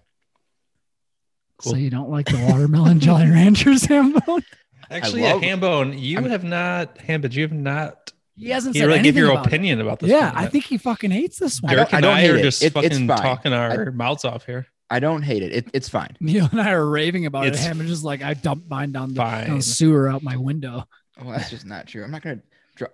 [1.61, 4.42] so you don't like the watermelon jolly ranchers Hambone?
[4.90, 8.12] Actually, love- yeah, Hambone, you I'm- have not, Hambone, you have not.
[8.37, 9.49] he hasn't You said really give anything your about it.
[9.49, 10.11] opinion about this.
[10.11, 10.53] yeah one i yet.
[10.53, 12.37] think he fucking hates this one I don't- Derek and I don't I, hate are
[12.37, 12.42] it.
[12.42, 14.66] just It- fucking talking our mouths off here.
[14.90, 15.53] I don't hate it.
[15.53, 16.16] it it's fine.
[16.20, 19.11] neil and i are raving about It's it Hammon's just like i dumped mine down
[19.11, 20.85] the, down the sewer out my window
[21.20, 22.05] Well, that's just not true.
[22.05, 22.40] I'm not gonna
[22.77, 22.92] dr-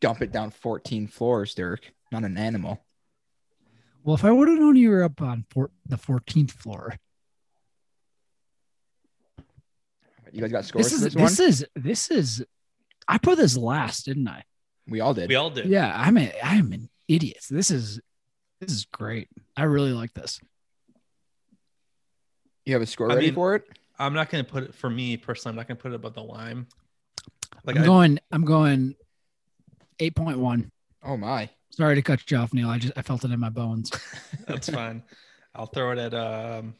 [0.00, 1.92] dump it down 14 floors, Dirk.
[2.10, 2.84] Not an animal.
[4.04, 6.94] well if i would have known you were up on four, the 14th floor
[10.32, 11.24] You guys got scores this is for this, one?
[11.24, 12.44] this is this is
[13.08, 14.42] I put this last, didn't I?
[14.88, 15.28] we all did.
[15.28, 15.66] We all did.
[15.66, 17.38] Yeah, I'm a I'm an idiot.
[17.48, 18.00] This is
[18.60, 19.28] this is great.
[19.56, 20.40] I really like this.
[22.66, 23.64] You have a score I ready mean- for it?
[23.98, 25.52] I'm not going to put it for me personally.
[25.52, 26.66] I'm not going to put it above the lime.
[27.64, 28.94] Like I'm I, going I'm going
[29.98, 30.70] 8.1.
[31.02, 31.48] Oh my.
[31.70, 32.68] Sorry to cut you off, Neil.
[32.68, 33.90] I just I felt it in my bones.
[34.46, 35.02] that's fine.
[35.54, 36.74] I'll throw it at um.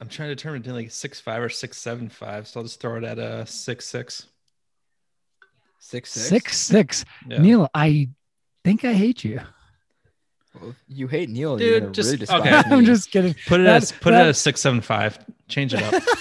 [0.00, 2.80] I'm trying to determine between like six five or six seven five, so I'll just
[2.80, 4.26] throw it at a six six.
[5.78, 6.28] Six six.
[6.28, 7.04] Six six.
[7.28, 7.38] Yeah.
[7.38, 8.08] Neil, I
[8.64, 9.40] think I hate you.
[10.60, 11.56] Well, you hate Neil.
[11.56, 12.50] Dude, you're just- really okay.
[12.70, 12.76] me.
[12.76, 13.34] I'm just kidding.
[13.46, 15.18] Put it That- as put that- it at a six seven five.
[15.48, 16.02] Change it up.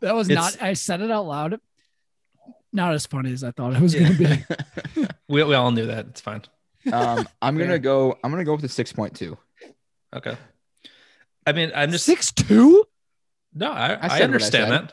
[0.00, 1.60] That was It's- not I said it out loud.
[2.72, 4.44] Not as funny as I thought it was gonna be.
[5.28, 6.06] we we all knew that.
[6.08, 6.42] It's fine.
[6.92, 7.78] um, I'm gonna Yeah.
[7.78, 8.18] go.
[8.22, 9.38] I'm gonna go with a six point two.
[10.14, 10.36] Okay.
[11.46, 12.84] I mean, I'm just Six two?
[13.54, 14.92] No, I, I I, said I understand that.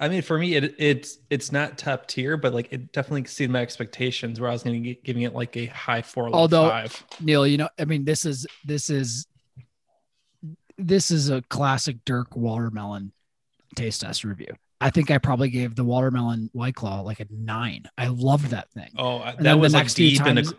[0.00, 3.50] I mean, for me, it it's it's not top tier, but like it definitely exceeded
[3.52, 4.40] my expectations.
[4.40, 7.04] Where I was going to be giving it like a high four, low Although- five.
[7.20, 9.26] Neil, you know, I mean, this is this is
[10.78, 13.12] this is a classic Dirk watermelon
[13.76, 14.54] taste test review.
[14.80, 17.84] I think I probably gave the watermelon white claw like a nine.
[17.96, 18.90] I loved that thing.
[18.98, 20.54] Oh, And that then the was like next few deep into times-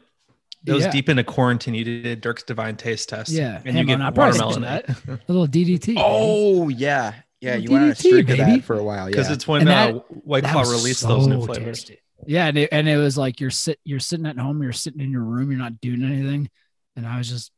[0.63, 0.91] that was Yeah.
[0.91, 1.75] deep into quarantine.
[1.75, 3.29] You did Dirk's Divine Taste Test.
[3.29, 5.93] Yeah, and you get on, I probably watermelon said A little DDT.
[5.99, 7.51] Oh yeah, yeah.
[7.55, 9.05] Little You went on a DDT, streak of that for a while.
[9.05, 9.11] yeah.
[9.11, 9.33] because Yeah.
[9.33, 11.79] it's when And uh, that- White Claw was released those new flavors.
[11.83, 11.99] tasty.
[12.27, 15.01] Yeah, and it, and it was like you're sit you're sitting at home, you're sitting
[15.01, 16.49] in your room, you're not doing anything,
[16.95, 17.51] and I was just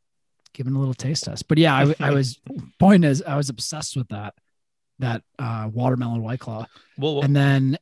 [0.54, 1.48] giving a little taste test.
[1.48, 2.40] But yeah, I, I was
[2.80, 4.34] point is I was obsessed with that
[5.00, 6.66] that uh, watermelon white claw.
[6.98, 7.78] Well, and then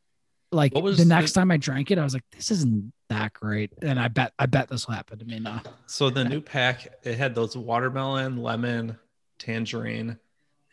[0.52, 2.92] like what was the next the- time I drank it, I was like, this isn't
[3.10, 3.72] that great.
[3.82, 5.64] And I bet I bet this will happen to me now.
[5.88, 8.98] so the new pack it had those watermelon, lemon,
[9.40, 10.20] tangerine,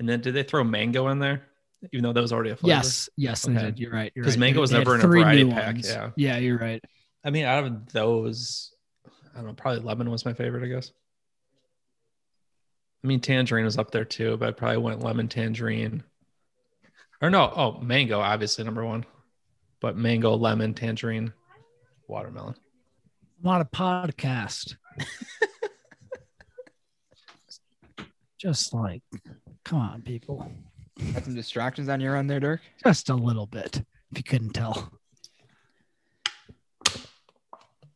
[0.02, 1.46] and then did they throw mango in there?
[1.92, 2.74] Even though that was already a flavor.
[2.76, 3.78] Yes, yes, they did.
[3.78, 4.10] You're right.
[4.16, 4.40] You're 'Cause right.
[4.40, 5.88] mango was they never in a variety pack, ones.
[5.88, 6.10] yeah.
[6.16, 6.82] yeah, you're right.
[7.24, 8.72] I mean, out of those,
[9.06, 10.90] I don't know, probably lemon was my favorite, I guess.
[13.04, 16.02] I mean, tangerine was up there too, but I probably went lemon tangerine.
[17.20, 19.06] Or no, oh, mango, obviously number one.
[19.80, 21.32] But mango, lemon, tangerine,
[22.08, 22.56] watermelon.
[23.44, 24.74] I'm on a podcast.
[28.38, 29.02] Just like,
[29.64, 30.50] come on, people.
[31.14, 32.60] Got some distractions on your end there, Dirk.
[32.84, 34.92] Just a little bit, if you couldn't tell.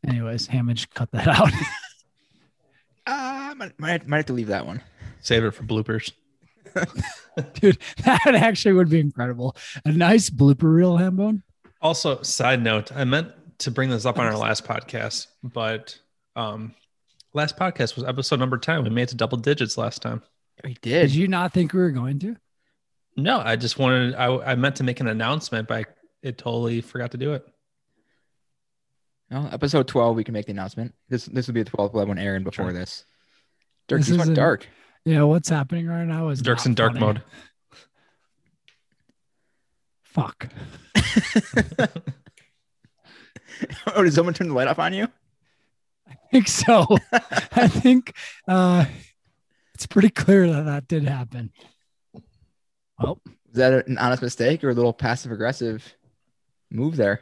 [0.07, 1.51] Anyways, Hammond cut that out.
[3.07, 4.83] Uh, might, might might have to leave that one.
[5.21, 6.13] Save it for bloopers.
[7.55, 9.57] Dude, that actually would be incredible.
[9.85, 11.43] A nice blooper reel, Hambone.
[11.83, 15.99] Also, side note, I meant to bring this up on our last podcast, but
[16.37, 16.75] um
[17.33, 18.85] last podcast was episode number 10.
[18.85, 20.23] We made it to double digits last time.
[20.65, 21.15] We Did did.
[21.15, 22.37] you not think we were going to?
[23.17, 25.85] No, I just wanted I, I meant to make an announcement, but I
[26.23, 27.47] it totally forgot to do it.
[29.31, 30.95] Well, episode 12, we can make the announcement.
[31.09, 32.73] This this will be the 12th one airing before Sure.
[32.73, 33.05] this.
[33.89, 34.67] Dirk, This went isn't- dark.
[35.05, 37.07] Yeah, what's happening right now is Dirk's not in dark funny.
[37.07, 37.23] mode.
[40.03, 40.49] Fuck.
[43.95, 45.09] oh, did someone turn the light off on you?
[46.09, 46.87] I think so.
[47.13, 48.15] I think
[48.49, 48.87] uh,
[49.77, 51.53] it's pretty clear that that did happen.
[52.99, 55.95] Well, Is that an honest mistake or a little passive aggressive
[56.71, 57.21] move there?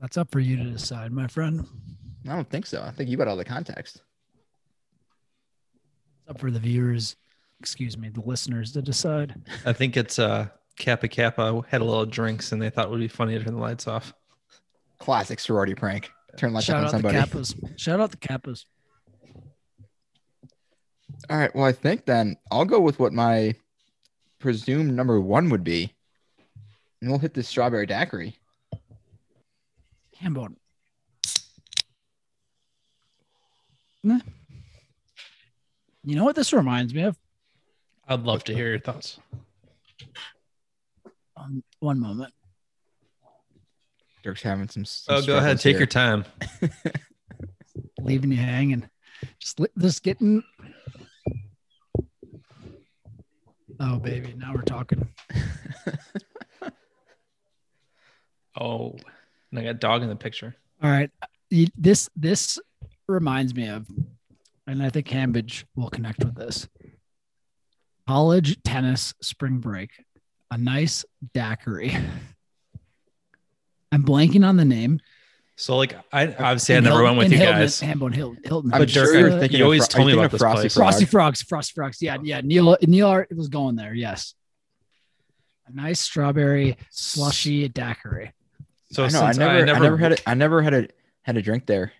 [0.00, 1.66] that's up for you to decide, my friend.
[2.26, 2.80] I don't think so.
[2.82, 4.00] I think you got all the context.
[6.22, 7.16] It's up for the viewers,
[7.60, 9.34] excuse me, the listeners to decide.
[9.66, 13.00] I think it's uh Kappa Kappa had a little drinks and they thought it would
[13.00, 14.14] be funny to turn the lights off.
[14.98, 16.10] Classic sorority prank.
[16.38, 17.18] Turn lights Shout on out the somebody.
[17.18, 17.78] Kappas.
[17.78, 18.64] Shout out the Kappas.
[21.30, 21.54] All right.
[21.54, 23.54] Well, I think then I'll go with what my
[24.40, 25.94] presumed number one would be,
[27.00, 28.36] and we'll hit the strawberry daiquiri.
[30.20, 30.56] Hambone.
[34.02, 34.20] Nah.
[36.02, 37.16] You know what this reminds me of?
[38.08, 39.20] I'd love to hear your thoughts.
[41.36, 42.32] Um, one moment.
[44.24, 44.84] Dirk's having some.
[44.84, 45.60] some Oh, go ahead.
[45.60, 45.78] struggles Take here.
[45.80, 46.24] your time.
[48.00, 48.88] Leaving you hanging.
[49.38, 50.42] Just li- just getting.
[53.80, 55.08] Oh baby, now we're talking.
[58.58, 58.96] Oh,
[59.50, 60.54] and I got dog in the picture.
[60.82, 61.10] All right,
[61.76, 62.58] this this
[63.08, 63.86] reminds me of,
[64.66, 66.68] and I think Hambidge will connect with this.
[68.06, 69.90] College tennis spring break,
[70.50, 71.96] a nice daiquiri.
[73.92, 75.00] I'm blanking on the name.
[75.60, 77.80] So like I obviously I In never Hilton- went with you Hilton- guys.
[77.82, 78.72] Hambone Hill, Hilton.
[78.72, 79.58] I'm But sure Dirk, you're uh, thinking.
[79.58, 80.74] you always Fro- told me you about thinking of this place.
[80.74, 81.10] Frosty Frog?
[81.10, 82.02] Frogs, Frosty Frogs.
[82.02, 82.40] Yeah, yeah.
[82.42, 83.92] Neil Neil Art was going there.
[83.92, 84.34] Yes.
[85.66, 88.32] A nice strawberry slushy daiquiri.
[88.92, 89.20] So I know.
[89.20, 90.12] I since never, I never, had.
[90.12, 90.88] A, I never had a
[91.22, 91.92] had a drink there.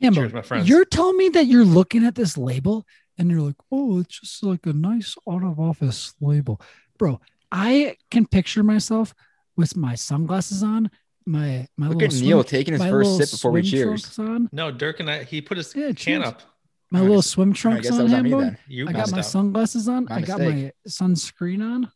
[0.00, 0.68] Hambo, Cheers, my friends.
[0.68, 2.84] you're telling me that you're looking at this label
[3.18, 6.60] and you're like, oh, it's just like a nice out of office label.
[6.98, 7.20] Bro,
[7.52, 9.14] I can picture myself
[9.56, 10.90] with my sunglasses on,
[11.26, 14.18] my my Look little at Neil swim, taking his first sip before we swim cheers.
[14.18, 16.42] on, No, Dirk and I he put his Yeah, can up.
[16.90, 18.58] my I little guess- swim I trunks guess that on, was on me then.
[18.68, 19.24] You I got my up.
[19.24, 20.06] sunglasses on.
[20.06, 20.72] My I got mistake.
[20.84, 21.90] my sunscreen on.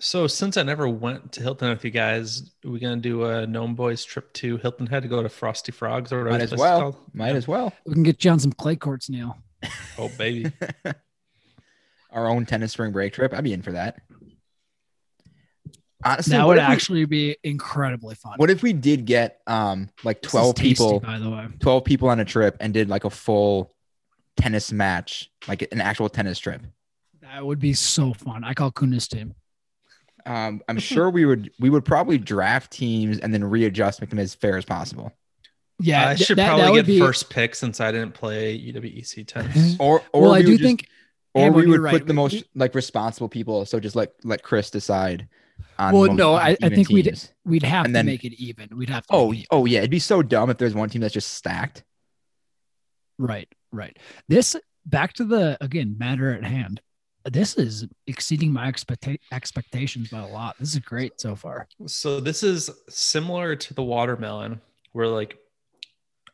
[0.00, 3.74] So since I never went to Hilton with you guys, we gonna do a Gnome
[3.76, 6.80] Boys trip to Hilton Head to go to Frosty Frogs or whatever Might as well.
[6.80, 6.96] called?
[7.14, 7.72] Might as well.
[7.86, 9.36] We can get you on some clay courts, Neil.
[9.98, 10.50] Oh baby.
[12.10, 13.32] Our own tennis spring break trip.
[13.32, 14.00] I'd be in for that.
[16.04, 18.34] Honestly, that would if we- actually be incredibly fun.
[18.36, 21.46] What if we did get um like This twelve tasty, people, by the way.
[21.60, 23.74] twelve people on a trip, and did like a full
[24.36, 26.62] tennis match, like an actual tennis trip?
[27.20, 28.44] That would be so fun.
[28.44, 29.34] I call Kunis team.
[30.26, 34.18] Um, I'm sure we would we would probably draft teams and then readjust, make them
[34.18, 35.12] as fair as possible.
[35.80, 38.14] Yeah, I th- should that- that probably would get be- first pick since I didn't
[38.14, 39.76] play UWEC tennis.
[39.80, 40.86] Or or well, I do just- think.
[41.34, 41.92] or Amber, we you're would right.
[41.92, 43.64] put the most like responsible people.
[43.66, 45.26] So just let let Chris decide.
[45.78, 47.10] On Well, no, I- I even think we'd-
[47.44, 48.68] We'd have And to then- make it even.
[48.76, 49.12] We'd have to.
[49.14, 51.82] Oh, it oh yeah, it'd be so dumb if there's one team that's just stacked.
[53.18, 53.96] Right, right.
[54.28, 56.80] This back to the again matter at hand.
[57.24, 60.56] This is exceeding my expecta- expectations by a lot.
[60.58, 61.68] This is great so far.
[61.86, 64.60] So this is similar to the watermelon,
[64.92, 65.38] where like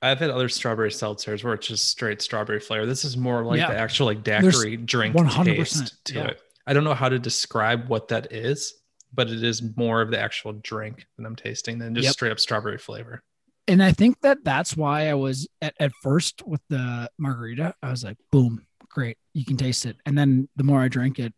[0.00, 2.86] I've had other strawberry seltzers where it's just straight strawberry flavor.
[2.86, 3.70] This is more like Yeah.
[3.72, 6.26] the actual like There's daiquiri drink 100%, taste to yeah.
[6.28, 6.40] it.
[6.66, 8.74] I don't know how to describe what that is,
[9.12, 12.12] but it is more of the actual drink that I'm tasting than just Yep.
[12.12, 13.22] straight up strawberry flavor.
[13.66, 17.74] And I think that that's why I was at, at first with the margarita.
[17.82, 19.96] I was like, boom, great, you can taste it.
[20.06, 21.34] And then the more I drank it,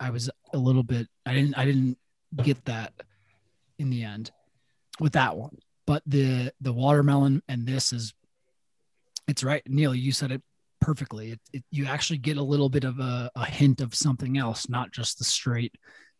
[0.00, 1.08] I was a little bit.
[1.24, 1.56] I didn't.
[1.58, 1.98] I didn't
[2.42, 2.92] get that
[3.78, 4.30] in the end
[5.00, 5.58] with that one.
[5.86, 8.12] But the the watermelon and this is,
[9.28, 9.94] it's right, Neil.
[9.94, 10.42] You said it
[10.80, 11.32] perfectly.
[11.32, 14.68] It, it you actually get a little bit of a, a hint of something else,
[14.68, 15.74] not just the straight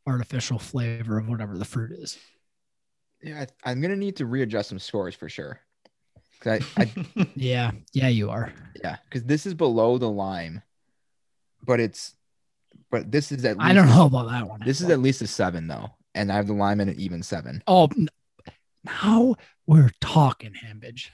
[0.07, 2.19] artificial flavor of whatever the fruit is.
[3.23, 5.61] Yeah, I, I'm gonna need to readjust some scores for sure.
[6.41, 8.53] 'Cause I, I Yeah, yeah, you are.
[8.83, 10.63] yeah, because this is below the lime,
[11.65, 12.15] but it's
[12.91, 14.61] but this is at least I don't know about that one.
[14.65, 17.23] This is at least a seven though, and I have the lime in an even
[17.23, 17.63] seven.
[17.67, 17.89] Oh,
[18.85, 19.35] now
[19.67, 21.09] we're talking, Hambidge.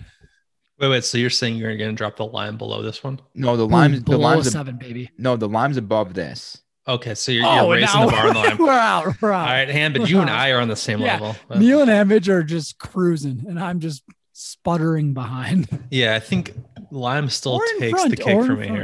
[0.78, 1.04] Wait, wait.
[1.04, 3.20] So you're saying you're gonna drop the lime below this one?
[3.34, 5.08] No, the Boom, lime's the below lime's a, seven, baby.
[5.18, 6.61] no, the lime's above this.
[6.86, 8.58] Okay, so you're, you're oh, raising the bar on the lime.
[8.58, 9.22] we're out.
[9.22, 9.46] We're out.
[9.48, 11.12] All right, Han, but you and I are on the same Yeah.
[11.20, 11.36] level.
[11.48, 14.02] Uh, Neil and Hambidge are just cruising, and I'm just
[14.32, 15.68] sputtering behind.
[15.90, 16.54] Yeah, I think
[16.90, 18.78] lime still Or takes front, the cake or for in me front.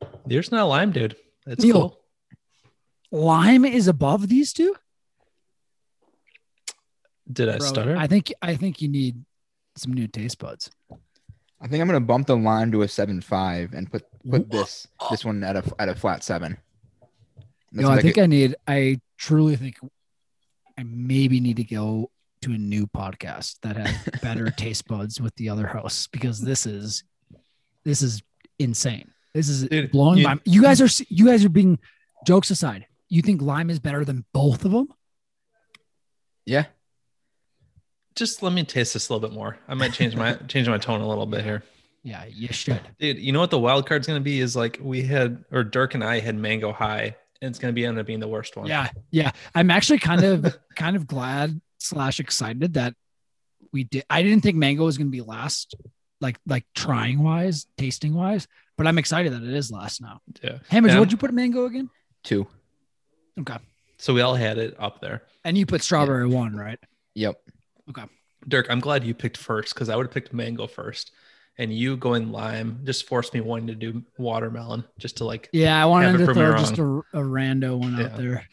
[0.00, 0.10] here.
[0.26, 1.16] There's not lime, dude.
[1.46, 1.74] It's Neil.
[1.74, 1.98] cool.
[3.12, 4.74] Lime is above these two.
[7.32, 7.96] Did I Bro, stutter?
[7.96, 9.24] I think I think you need
[9.76, 10.70] some new taste buds.
[11.60, 14.88] I think I'm gonna bump the lime to a seven five and put put this
[15.10, 16.58] this one at a at a flat seven.
[17.72, 18.54] That's Yo, I like think I need.
[18.66, 19.76] I truly think
[20.78, 22.10] I maybe need to go
[22.42, 26.66] to a new podcast that has better taste buds with the other hosts because this
[26.66, 27.04] is
[27.84, 28.22] this is
[28.58, 29.10] insane.
[29.34, 30.38] This is Dude, blowing you- my.
[30.44, 31.78] You guys are you guys are being
[32.26, 32.86] jokes aside.
[33.08, 34.88] You think lime is better than both of them?
[36.46, 36.64] yeah.
[38.14, 39.58] Just let me taste this a little bit more.
[39.68, 41.62] I might change my change my tone a little bit here.
[42.04, 42.80] Yeah, you should.
[42.98, 45.94] Dude, you know what the wild card's gonna be is like we had or Dirk
[45.94, 48.66] and I had mango high, and it's gonna be end up being the worst one.
[48.66, 49.32] Yeah, yeah.
[49.54, 52.94] I'm actually kind of kind of glad slash excited that
[53.72, 54.04] we did.
[54.08, 55.74] I didn't think mango was going to be last,
[56.20, 58.46] like like trying wise, tasting wise,
[58.78, 60.20] but I'm excited that it is last now.
[60.42, 60.58] Yeah.
[60.68, 61.90] Hamish, what'd you put mango again?
[62.22, 62.46] Two.
[63.40, 63.56] Okay,
[63.98, 65.22] So we all had it up there.
[65.44, 66.78] and you put strawberry one, right?
[67.14, 67.40] Yep.
[67.90, 68.04] Okay.
[68.46, 71.12] Dirk, I'm glad you picked first because I would have picked mango first.
[71.58, 75.80] And you going lime just forced me wanting to do watermelon just to like Yeah,
[75.82, 78.04] I wanted to throw just a, a rando one Yeah.
[78.06, 78.48] out there.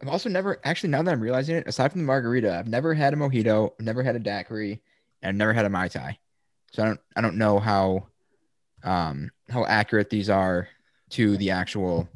[0.00, 2.94] I've also never actually now that I'm realizing it, aside from the margarita, I've never
[2.94, 4.80] had a mojito, I've never had a daiquiri,
[5.22, 6.18] and I've never had a mai tai.
[6.72, 8.06] So I don't I don't know how
[8.84, 10.68] um how accurate these are
[11.10, 12.08] to the actual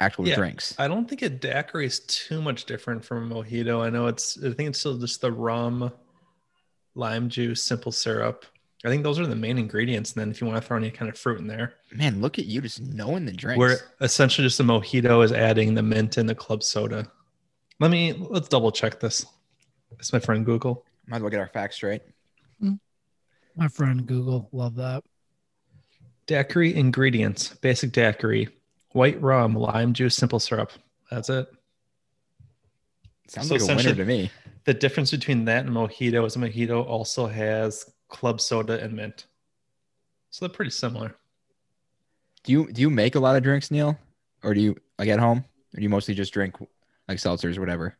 [0.00, 0.34] actual Yeah.
[0.34, 0.74] drinks.
[0.78, 3.80] I don't think a daiquiri is too much different from a mojito.
[3.80, 5.92] I know it's I think it's still just the rum,
[6.94, 8.46] lime juice, simple syrup.
[8.84, 10.12] I think those are the main ingredients.
[10.12, 12.38] And then if you want to throw any kind of fruit in there, Man, look
[12.38, 13.58] at you just knowing the drinks.
[13.58, 17.10] We're essentially just a mojito is adding the mint and the club soda.
[17.80, 19.24] Let me let's double check this.
[19.98, 20.84] It's my friend Google.
[21.06, 22.02] Might as well get our facts straight.
[22.62, 22.78] Mm.
[23.56, 25.04] My friend Google, love that.
[26.26, 28.48] Daiquiri ingredients: basic daiquiri,
[28.92, 30.72] white rum, lime juice, simple syrup.
[31.10, 31.46] That's it.
[33.28, 34.30] Sounds So like a winner to me.
[34.64, 39.26] The difference between that and mojito is a mojito also has club soda and mint.
[40.30, 41.16] So they're pretty similar.
[42.44, 43.98] Do you do you make a lot of drinks, Neil?
[44.42, 45.38] Or do you like at home?
[45.38, 46.56] Or do you mostly just drink
[47.08, 47.96] like seltzers, or whatever?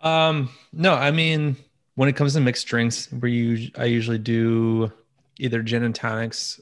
[0.00, 1.56] Um, no, I mean
[1.94, 4.92] when it comes to mixed drinks, we us- I usually do
[5.38, 6.60] either gin and tonics.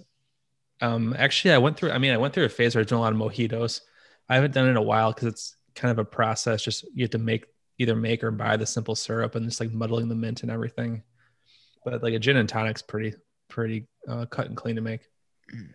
[0.81, 1.93] Um, actually, I went through.
[1.93, 3.81] I mean, I went through a phase where I was doing a lot of mojitos.
[4.29, 6.63] I haven't done it in a while because it's kind of a process.
[6.63, 7.47] Just you have to make
[7.83, 11.03] either make or buy the simple syrup and just like muddling the mint and everything.
[11.85, 13.15] But like a gin and tonic's pretty
[13.49, 15.03] pretty uh, cut and clean to make.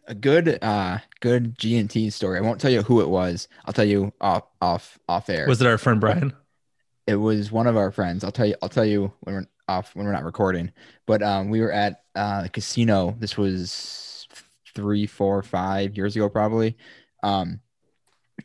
[0.08, 2.40] A good uh good G and T story.
[2.40, 3.48] I won't tell you who it was.
[3.66, 5.46] I'll tell you off off off air.
[5.48, 6.34] Was it our friend Brian?
[7.08, 8.24] it was one of our friends.
[8.24, 8.56] I'll tell you.
[8.62, 10.72] I'll tell you when we're off when we're not recording.
[11.06, 13.16] But um, we were at uh, a casino.
[13.18, 14.28] This was
[14.76, 16.78] three, four, five years ago, probably.
[17.24, 17.62] Um,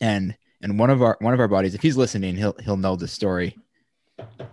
[0.01, 2.97] and and one of our one of our buddies, if he's listening, he'll he'll know
[2.97, 3.57] the story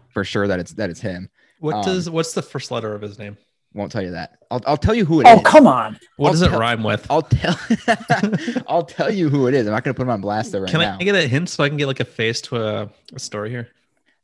[0.09, 1.29] for sure that it's that it's him.
[1.59, 3.37] What Um, does what's the first letter of his name?
[3.73, 4.39] Won't tell you that.
[4.49, 5.37] I'll I'll tell you who it is.
[5.37, 5.99] Oh, come on.
[6.17, 7.05] What I'll does it rhyme with?
[7.09, 7.59] I'll tell.
[8.67, 9.67] I'll tell you who it is.
[9.67, 10.79] I'm not gonna put him on blast though right now.
[10.79, 10.97] Can now.
[10.99, 13.51] I get a hint so I can get like a face to a, a story
[13.51, 13.69] here?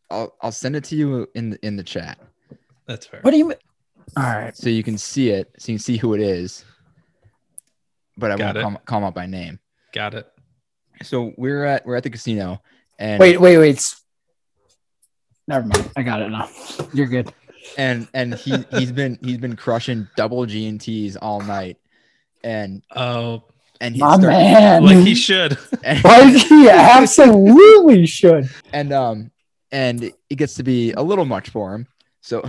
[0.09, 2.17] I'll I'll send it to you in the, in the chat
[2.87, 3.19] That's fair.
[3.21, 3.57] What do you mean?
[4.17, 4.55] All right.
[4.55, 6.63] so you can see it, so you can see who it is.
[8.17, 9.59] But I Got won't call, call him out by name.
[9.93, 10.31] Got it.
[11.03, 12.61] So we're at we're at the casino,
[12.99, 13.75] and Wait, wait, wait.
[13.77, 14.01] s-
[15.47, 15.91] Never mind.
[15.95, 16.49] I got it now.
[16.93, 17.31] You're good.
[17.77, 21.77] and and he he's been he's been crushing double G and T's all night,
[22.43, 23.43] and Oh,
[23.81, 24.83] and he My start- man.
[24.83, 25.57] like he should.
[25.83, 28.49] and, like he absolutely should.
[28.73, 29.31] and um
[29.71, 31.87] and it gets to be a little much for him.
[32.21, 32.43] So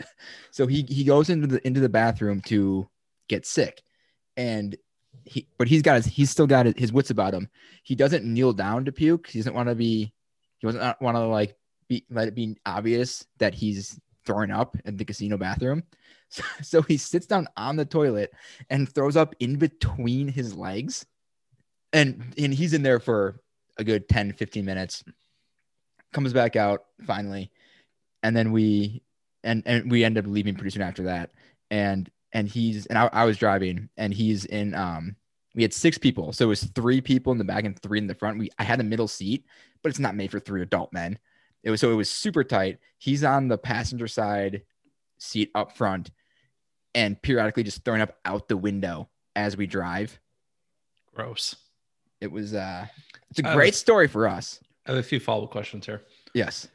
[0.50, 2.88] so he he goes into the into the bathroom to
[3.28, 3.82] get sick,
[4.36, 4.74] and
[5.24, 7.48] he but he's got his he's still got his wits about him.
[7.82, 9.28] He doesn't kneel down to puke.
[9.28, 10.12] He doesn't want to be
[10.58, 11.56] he doesn't want to like
[11.88, 15.82] be let it be obvious that he's throwing up in the casino bathroom.
[16.32, 18.32] So, so he sits down on the toilet
[18.70, 21.04] and throws up in between his legs.
[21.92, 23.42] And and he's in there for
[23.76, 25.04] a good 10 15 minutes.
[26.14, 27.50] Comes back out finally.
[28.22, 29.02] And then we
[29.44, 31.32] and and we end up leaving pretty soon after that.
[31.70, 35.16] And and he's and I, I was driving and he's in um
[35.54, 36.32] we had six people.
[36.32, 38.38] So it was three people in the back and three in the front.
[38.38, 39.44] We I had a middle seat,
[39.82, 41.18] but it's not made for three adult men.
[41.62, 42.78] It was so it was super tight.
[42.98, 44.62] He's on the passenger side
[45.18, 46.10] seat up front
[46.94, 50.18] and periodically just throwing up out the window as we drive.
[51.14, 51.54] Gross.
[52.20, 52.86] It was uh
[53.30, 54.60] it's a great story for us.
[54.86, 56.02] I have a few follow up questions here.
[56.34, 56.68] Yes.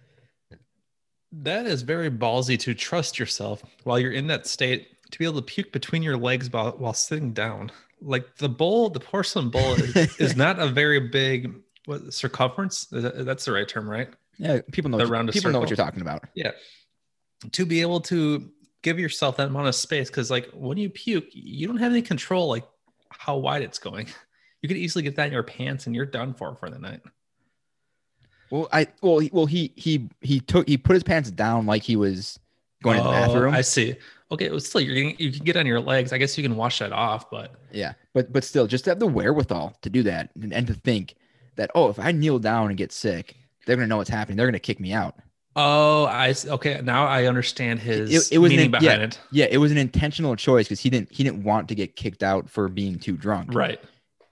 [1.34, 5.36] That is very ballsy to trust yourself while you're in that state to be able
[5.36, 7.72] to puke between your legs while, while sitting down.
[8.02, 11.54] Like the bowl, the porcelain bowl is, is not a very big
[11.86, 12.86] what, circumference.
[12.88, 14.10] That- That's the right term, right?
[14.38, 16.26] Yeah, people know The what you- round of people know what you're talking about.
[16.36, 16.52] Yeah.
[17.54, 18.50] To be able to
[18.84, 22.02] give yourself that amount of space, because like when you puke, you don't have any
[22.04, 22.66] control like
[23.10, 24.08] how wide it's going.
[24.64, 27.02] You could easily get that in your pants and you're done for for the night.
[28.50, 31.84] Well, I well he, well he he he took he put his pants down like
[31.84, 32.40] he was
[32.82, 33.54] going to the Oh, bathroom.
[33.54, 33.96] I see.
[34.32, 36.12] Okay, well, still, you're getting, you can get on your legs.
[36.12, 39.00] I guess you can wash that off, but Yeah, but but still, just to have
[39.00, 41.16] the wherewithal to do that and, and to think
[41.56, 44.36] that oh, if I kneel down and get sick, they're gonna know what's happening.
[44.38, 45.16] They're gonna kick me out.
[45.56, 46.82] oh, I okay.
[46.84, 49.06] Now I understand his It- it was meaning an- behind yeah.
[49.08, 49.20] it.
[49.32, 52.22] Yeah, it was an intentional choice because he didn't he didn't want to get kicked
[52.22, 53.54] out for being too drunk.
[53.54, 53.80] Right.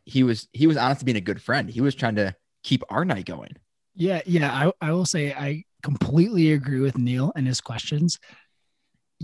[0.03, 1.69] He was he was honestly being a good friend.
[1.69, 3.53] He was trying to keep our night going.
[3.95, 4.51] Yeah, yeah.
[4.81, 8.19] I, I will say I completely agree with Neil and his questions.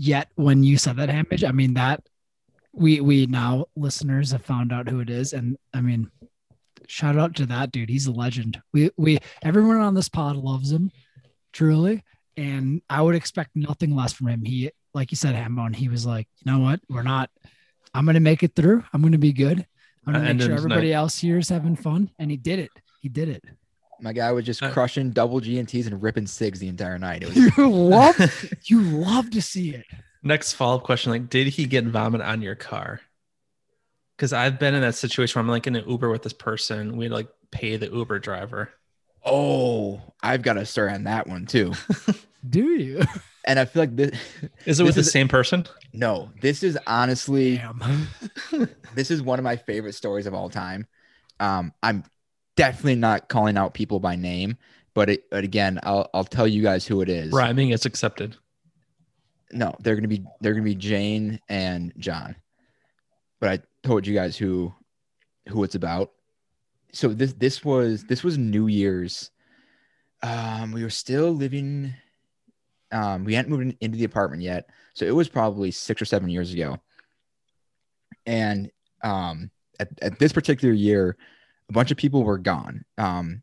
[0.04, 2.00] Yet when you said that Hamish, I mean that
[2.72, 5.32] we we now listeners have found out who it is.
[5.32, 6.10] And I mean,
[6.88, 7.88] shout out to that dude.
[7.88, 8.60] He's a legend.
[8.72, 10.90] We we everyone on this pod loves him,
[11.52, 12.02] truly.
[12.36, 14.44] And I would expect nothing less from him.
[14.44, 16.80] He like you said, Hambone, he was like, you know what?
[16.88, 17.30] We're not
[17.94, 18.82] I'm gonna make it through.
[18.92, 19.64] I'm gonna be good.
[20.04, 20.96] I'm gonna Uh, make sure everybody night.
[20.96, 22.10] else here is having fun.
[22.18, 22.70] And he did it.
[23.02, 23.44] He did it.
[24.02, 26.98] My guy was just Uh, crushing double G and T's and ripping cigs the entire
[26.98, 27.22] night.
[27.22, 29.86] It was You love you love to see it.
[30.22, 33.00] Next follow up question: Like, did he get vomit on your car?
[34.16, 36.96] Because I've been in that situation where I'm like in an Uber with this person.
[36.96, 38.70] We like pay the Uber driver.
[39.24, 41.72] oh, I've got a story on that one too.
[42.48, 43.02] Do you?
[43.44, 44.10] And I feel like this
[44.66, 45.66] Is it This with the is- same person?
[45.92, 47.62] no, this is honestly
[48.94, 50.86] this is one of my favorite stories of all time.
[51.40, 52.04] Um, I'm
[52.56, 54.56] definitely not calling out people by name,
[54.94, 57.32] but, it, but again, I'll I'll tell you guys who it is.
[57.32, 58.36] Rhyming is accepted.
[59.52, 62.36] No, they're gonna be they're gonna be Jane and John.
[63.40, 64.72] But I told you guys who
[65.48, 66.12] who it's about.
[66.92, 69.30] So this this was this was New Year's.
[70.22, 71.94] Um, we were still living.
[72.92, 76.04] Um, we hadn't moved in- into the apartment yet, so it was probably six or
[76.04, 76.78] seven years ago.
[78.26, 78.70] And
[79.02, 79.50] um,
[79.80, 81.16] at, at this particular year,
[81.68, 82.84] a bunch of people were gone.
[82.98, 83.42] Um,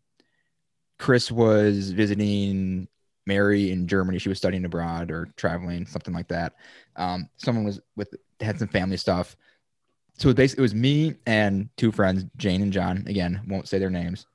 [0.97, 2.87] Chris was visiting
[3.25, 4.19] Mary in Germany.
[4.19, 6.53] She was studying abroad or traveling, something like that.
[6.95, 9.35] Um, someone was with had some family stuff.
[10.17, 13.05] So it basically it was me and two friends, Jane and John.
[13.07, 14.25] Again, won't say their names.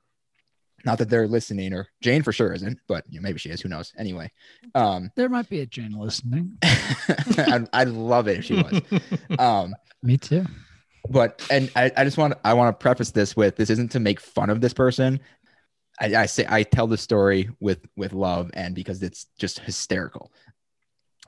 [0.83, 3.59] Not that they're listening, or Jane for sure isn't, but you know, maybe she is.
[3.59, 3.91] Who knows?
[3.97, 4.31] Anyway,
[4.75, 6.57] um, There might be a Jane listening.
[6.63, 8.81] I'd, I'd love it if she was.
[9.39, 9.73] Um,
[10.03, 10.45] Me too.
[11.09, 13.99] But and I, I just want I want to preface this with this isn't to
[13.99, 15.19] make fun of this person.
[15.99, 20.31] I, I say I tell the story with with love and because it's just hysterical.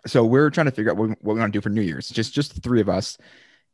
[0.05, 1.81] So we're trying to figure out what, we- what we want to do for New
[1.81, 2.09] Year's.
[2.09, 3.17] Just just the three of us,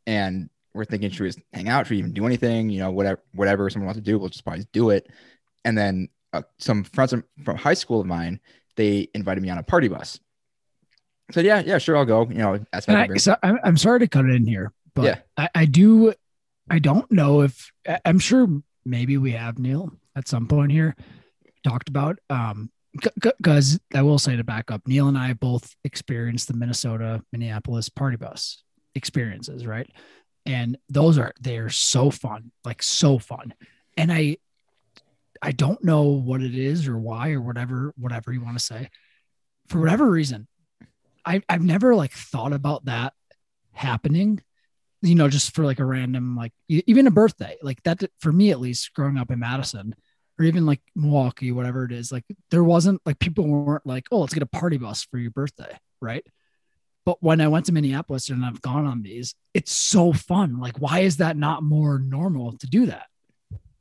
[0.07, 1.85] and we're thinking should we just hang out?
[1.87, 2.69] Should we even do anything?
[2.69, 5.07] You know, whatever whatever someone wants to do, we'll just probably do it.
[5.65, 8.39] And then uh, some friends from, from high school of mine,
[8.75, 10.19] they invited me on a party bus.
[11.31, 12.27] Said, yeah, yeah, sure, I'll go.
[12.27, 12.59] You know,
[12.93, 15.19] my I, so I'm, I'm sorry to cut it in here, but Yeah.
[15.37, 16.13] I, I do.
[16.69, 17.71] I don't know if
[18.05, 18.47] I'm sure.
[18.85, 20.95] Maybe we have Neil at some point here
[21.63, 22.19] talked about.
[22.29, 22.69] Um,
[23.15, 27.89] because I will say to back up, Neil and I both experienced the Minnesota Minneapolis
[27.89, 28.61] party bus
[28.93, 29.89] experiences, right?
[30.45, 33.53] And those are they're so fun, like so fun.
[33.97, 34.37] And I
[35.41, 38.89] I don't know what it is or why or whatever, whatever you want to say.
[39.67, 40.47] For whatever reason,
[41.25, 43.13] I, I've never like thought about that
[43.71, 44.41] happening,
[45.03, 48.51] you know, just for like a random, like even a birthday, like that for me
[48.51, 49.93] at least growing up in Madison
[50.39, 54.21] or even like Milwaukee, whatever it is, like there wasn't like people weren't like, oh,
[54.21, 55.77] let's get a party bus for your birthday.
[56.01, 56.25] Right.
[57.05, 60.61] But when I went to Minneapolis and I've gone on these, it's so fun.
[60.61, 63.07] Like, why is that not more normal to do that?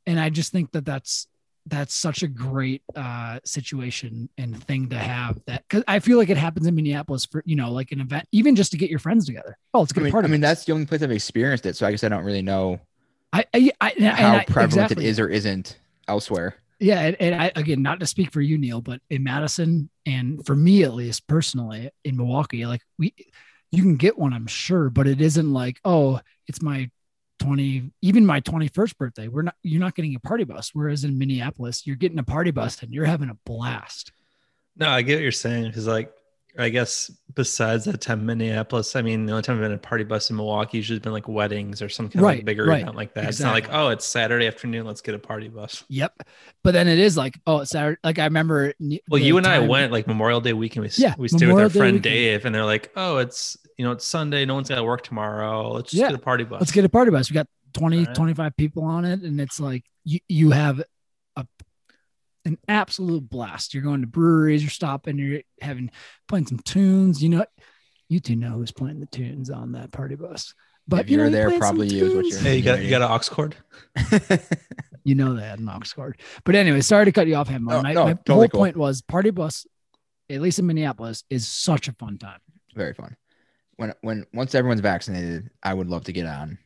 [0.05, 1.27] And I just think that that's
[1.67, 6.29] that's such a great uh situation and thing to have that because I feel like
[6.29, 8.99] it happens in Minneapolis for you know like an event even just to get your
[8.99, 9.57] friends together.
[9.73, 10.27] Oh, let's I get a mean, party.
[10.27, 11.75] I mean that's the only place I've experienced it.
[11.77, 12.79] So I guess I don't really know
[13.31, 15.05] I, I, I how I- prevalent exactly.
[15.05, 16.55] it is or isn't elsewhere.
[16.79, 20.45] Yeah, and, and I again, not to speak for you, Neil, but in Madison and
[20.45, 23.13] for me at least personally in Milwaukee, like we,
[23.71, 26.91] you can get one, I'm sure, but it isn't like, oh, it's my
[27.39, 29.27] 20, even my 21st birthday.
[29.27, 30.71] We're not, you're not getting a party bus.
[30.73, 34.11] Whereas in Minneapolis, you're getting a party bus and you're having a blast.
[34.75, 36.11] No, I get what you're saying because, like,
[36.57, 39.77] I guess besides that time in Minneapolis, I mean, the only time I've been in
[39.77, 42.45] a party bus in Milwaukee usually has been like weddings or some kind of like
[42.45, 43.25] bigger right, event like that.
[43.25, 45.83] It's not like, oh, it's Saturday afternoon, let's get a party bus.
[45.89, 46.23] Yep.
[46.63, 47.97] But then it is like, oh, it's Saturday.
[48.03, 48.73] Like I remember.
[49.09, 50.83] Well, you and I went like Memorial Day weekend.
[50.83, 52.03] We, Yeah, we stayed with our Day friend weekend.
[52.03, 54.45] Dave, and they're like, oh, it's you know, it's Sunday.
[54.45, 55.71] No one's got to work tomorrow.
[55.71, 56.61] Let's just Yeah, get a party bus.
[56.61, 57.29] let's get a party bus.
[57.29, 58.15] We got 20, Alright.
[58.15, 59.21] 25 people on it.
[59.21, 60.83] And it's like you, you have
[62.45, 63.73] an absolute blast.
[63.73, 65.91] You're going to breweries, you're stopping, you're having
[66.27, 67.21] playing some tunes.
[67.23, 67.45] You know,
[68.09, 70.53] you two know who's playing the tunes on that party bus.
[70.87, 72.63] But if you know, you're there, played some probably you is what you're- Hey, you
[72.63, 73.55] got you got an aux cord?
[75.05, 76.17] You know they had an aux cord.
[76.45, 77.69] But anyway, sorry to cut you off, Hemo.
[77.71, 78.59] No, my no, my totally whole cool.
[78.61, 79.65] point was party bus,
[80.29, 82.39] at least in Minneapolis, is such a fun time.
[82.73, 83.17] Very fun.
[83.75, 86.57] When when once everyone's vaccinated, I would love to get on,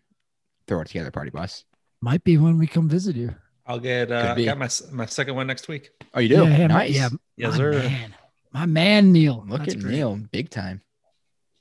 [0.68, 1.64] throw it together party bus.
[2.00, 3.34] Might be when we come visit you.
[3.68, 5.92] I'll get uh, I got my my second one next week.
[6.14, 6.36] Oh, you do?
[6.36, 6.96] Yeah, yeah, my- nice.
[6.96, 7.74] yeah, Yes, my sir.
[7.74, 8.16] man,
[8.54, 9.44] my man, Neil.
[9.48, 9.92] Look That's at great.
[9.94, 10.82] Neil, big time,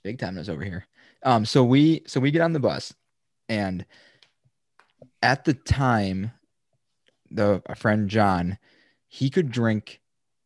[0.05, 0.87] big time is over here.
[1.23, 2.95] Um, so we so we get on the bus,
[3.49, 3.85] and
[5.23, 6.31] at the time,
[7.31, 8.59] the a friend John,
[9.09, 10.01] he could drink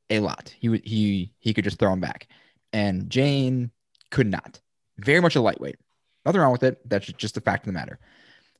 [0.08, 0.54] a lot.
[0.58, 2.28] He would he he could just throw him back,
[2.72, 3.70] and Jane
[4.11, 4.61] could not.
[4.98, 5.76] Very much a lightweight.
[6.24, 6.80] Nothing wrong with it.
[6.88, 7.98] That's just the fact of the matter.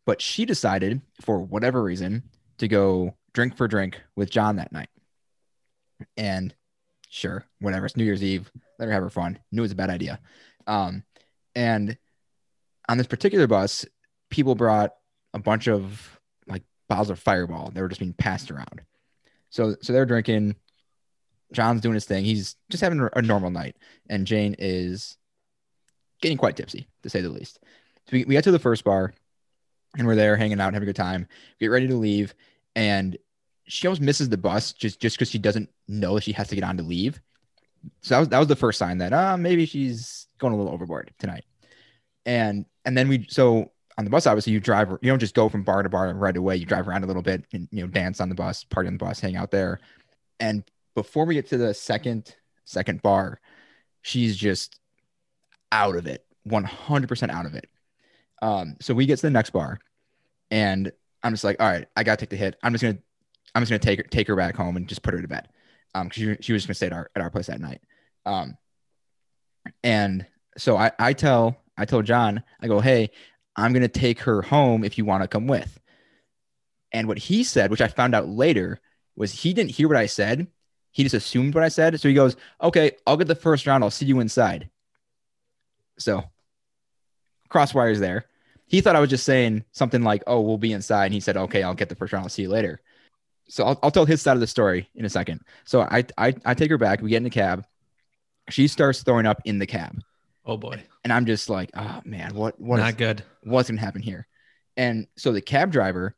[0.07, 2.22] But she decided, for whatever reason,
[2.61, 4.88] to go drink for drink with John that night.
[6.16, 6.54] And
[7.08, 7.86] sure, whatever.
[7.86, 8.50] It's New Year's Eve.
[8.78, 9.38] Let her have her fun.
[9.52, 10.20] Knew it was a bad idea.
[10.66, 11.02] Um,
[11.54, 11.98] and
[12.88, 13.84] on this particular bus,
[14.30, 14.92] people brought
[15.34, 17.70] a bunch of like bottles of Fireball.
[17.74, 18.82] They were just being passed around.
[19.50, 20.56] So, so they're drinking.
[21.52, 22.24] John's doing his thing.
[22.24, 23.76] He's just having a normal night,
[24.08, 25.16] and Jane is
[26.22, 27.58] getting quite tipsy, to say the least.
[28.06, 29.12] So we, we get to the first bar,
[29.98, 31.26] and we're there hanging out, having a good time.
[31.58, 32.34] We get ready to leave,
[32.77, 33.16] and
[33.66, 36.64] she almost misses the bus just just because she doesn't know she has to get
[36.64, 37.21] on to leave.
[38.03, 40.73] So that was that was the first sign that uh maybe she's going a little
[40.73, 41.45] overboard tonight.
[42.27, 45.49] And and then we so on the bus obviously you drive you don't just go
[45.49, 46.57] from bar to bar right away.
[46.57, 48.95] You drive around a little bit and you know dance on the bus, party on
[48.95, 49.81] the bus, hang out there.
[50.39, 50.64] And
[50.95, 53.41] before we get to the second second bar,
[54.03, 54.79] she's just
[55.73, 57.68] out of it, 100% out of it.
[58.43, 59.79] Um, so we get to the next bar,
[60.51, 60.91] and
[61.23, 62.57] I'm just like, all right, I gotta take the hit.
[62.62, 62.99] I'm just gonna,
[63.55, 65.49] I'm just gonna take her, take her back home and just put her to bed.
[65.95, 67.81] Um, because she, she was just gonna stay at our at our place that night.
[68.25, 68.57] Um,
[69.83, 73.11] and so I I tell I told John I go, hey,
[73.57, 75.79] I'm gonna take her home if you want to come with.
[76.93, 78.81] And what he said, which I found out later,
[79.16, 80.49] was he didn't hear what I said.
[80.93, 82.01] He just assumed what I said.
[82.01, 83.85] So he goes, okay, I'll get the first round.
[83.85, 84.71] I'll see you inside.
[85.99, 86.25] So
[87.49, 88.25] cross wires there.
[88.71, 91.07] He thought I was just saying something like, oh, we'll be inside.
[91.07, 92.23] And he said, okay, I'll get the first round.
[92.23, 92.81] I'll see you later.
[93.49, 95.41] So I'll, I'll tell his side of the story in a second.
[95.64, 97.03] So I, I, I take her back.
[97.03, 97.66] We get in the cab.
[98.49, 100.01] She starts throwing up in the cab.
[100.47, 103.25] Oh boy, And I'm just like, oh man, what, what is not good.
[103.43, 104.29] what's gonna happen here?
[104.77, 106.14] And so the cab driver,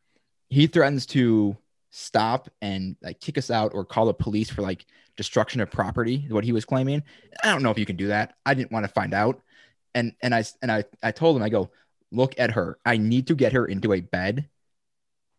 [0.50, 1.56] he threatens to
[1.90, 4.84] stop and like kick us out or call the police for like
[5.16, 7.02] destruction of property, what he was claiming.
[7.42, 8.34] I don't know if you can do that.
[8.44, 9.40] I didn't want to find out.
[9.94, 11.70] And and I and I I told him, I go,
[12.12, 12.78] look at her.
[12.84, 14.48] I need to get her into a bed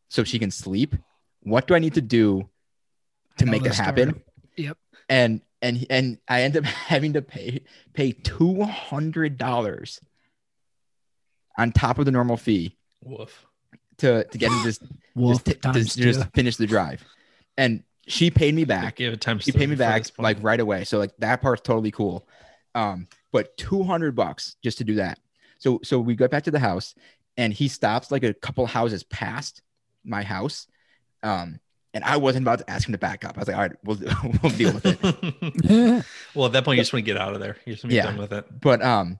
[0.09, 0.95] so she can sleep.
[1.41, 2.49] What do I need to do
[3.38, 3.76] to make story.
[3.76, 4.24] happen?
[4.57, 4.78] Yep.
[5.09, 7.61] And and and I end up having to pay
[7.93, 9.99] pay two hundred dollars
[11.57, 13.45] on top of the normal fee Woof.
[13.97, 14.80] to to get into this
[15.15, 17.03] Wolf just, t- times to just finish the drive.
[17.57, 18.95] And she paid me back.
[18.95, 19.39] Give it time.
[19.39, 20.84] She paid me back like right away.
[20.84, 22.28] So like that part's totally cool.
[22.76, 25.19] Um, but 200 bucks just to do that.
[25.64, 26.93] So so we got back to the house
[27.38, 29.61] and he stops like a couple houses past
[30.03, 30.68] my house.
[31.24, 31.61] Um,
[31.93, 33.38] and I wasn't about to ask him to back up.
[33.38, 33.97] I was like, all right, we'll
[34.43, 36.05] we'll deal with it.
[36.36, 37.55] well, at that point, you just want to get out of there.
[37.66, 38.03] You just want to be Yeah.
[38.03, 38.45] done with it.
[38.59, 39.20] But um,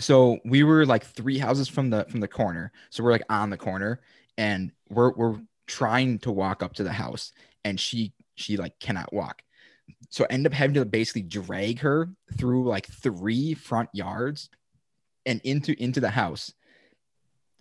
[0.00, 2.72] so we were like three houses from the from the corner.
[2.90, 4.00] So we're like on the corner,
[4.36, 5.36] and we're we're
[5.68, 7.30] trying to walk up to the house,
[7.64, 9.42] and she she like cannot walk.
[10.08, 14.48] So I end up having to basically drag her through like three front yards
[15.26, 16.52] and into into the house.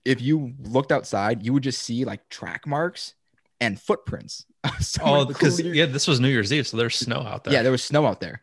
[0.05, 3.13] If you looked outside, you would just see like track marks
[3.59, 4.45] and footprints.
[5.01, 7.53] Oh, because yeah, this was New Year's Eve, so there's snow out there.
[7.53, 8.41] yeah, there was snow out there.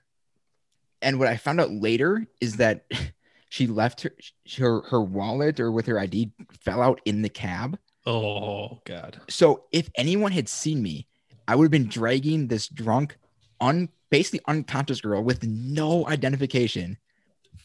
[1.03, 2.87] And what I found out later is that
[3.51, 4.12] she left her
[4.57, 7.79] her, her wallet or with her ID fell out in the cab.
[8.07, 9.21] Oh God.
[9.29, 11.07] So if anyone had seen me,
[11.47, 13.17] I would have been dragging this drunk,
[13.61, 16.97] un basically unconscious girl with no identification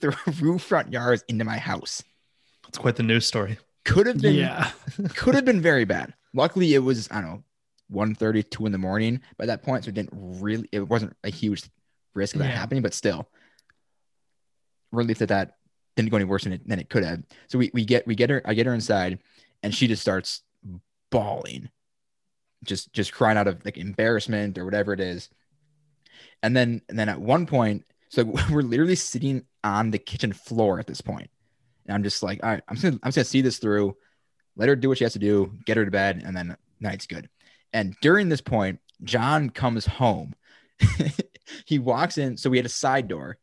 [0.02, 2.04] through roof front yards into my house.
[2.68, 3.58] It's quite the news story.
[3.86, 4.72] Could have been yeah.
[5.16, 6.14] could have been very bad.
[6.34, 7.43] Luckily, it was I don't know
[7.93, 11.30] 1.30, 2 in the morning by that point, so it didn't really it wasn't a
[11.30, 11.64] huge
[12.14, 12.56] risk of that Yeah.
[12.58, 13.28] happening, but still,
[14.91, 15.56] relief that that
[15.95, 17.24] didn't go any worse than it than it could have.
[17.47, 19.20] So we we get we get her I get her inside,
[19.64, 20.41] and she just starts
[21.10, 21.70] bawling,
[22.64, 25.30] just just crying out of like embarrassment or whatever it is.
[26.43, 30.80] And then and then at one point, so we're literally sitting on the kitchen floor
[30.80, 31.30] at this point,
[31.88, 33.97] and I'm just like, all right, I'm just gonna I'm just gonna see this through
[34.55, 37.07] let her do what she has to do, get her to bed, and then night's
[37.07, 37.30] good.
[37.74, 40.36] And during this point, John comes home.
[41.66, 42.38] he walks in.
[42.38, 43.38] So we had a side door.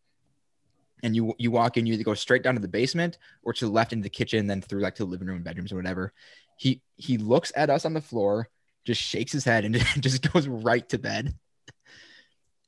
[1.02, 3.66] and you you walk in, you either go straight down to the basement or to
[3.66, 5.76] the left into the kitchen, then through like to the living room and bedrooms or
[5.76, 6.12] whatever.
[6.56, 8.48] He he looks at us on the floor,
[8.84, 11.34] just shakes his head, and just goes right to bed.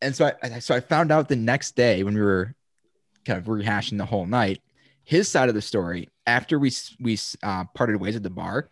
[0.03, 2.55] And so I so I found out the next day when we were
[3.25, 4.61] kind of rehashing the whole night,
[5.05, 8.69] his side of the story after we we uh, parted ways at the bar.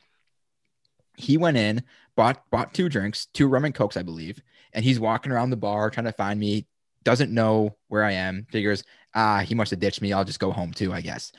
[1.17, 1.83] He went in,
[2.17, 4.41] bought bought two drinks, two rum and cokes, I believe,
[4.73, 6.67] and he's walking around the bar trying to find me.
[7.05, 8.47] Doesn't know where I am.
[8.51, 10.13] Figures, ah, he must have ditched me.
[10.13, 11.33] I'll just go home too, I guess.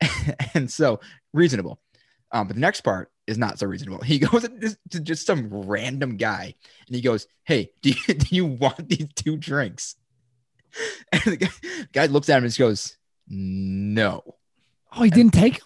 [0.54, 1.00] and so
[1.32, 1.80] reasonable.
[2.32, 4.02] Um, but the next part is not so reasonable.
[4.02, 4.46] He goes
[4.90, 6.54] to just some random guy
[6.86, 9.96] and he goes, Hey, do you, do you want these two drinks?
[11.12, 11.48] And the guy,
[11.92, 12.96] guy looks at him and just goes,
[13.28, 14.22] No.
[14.96, 15.60] Oh, he didn't take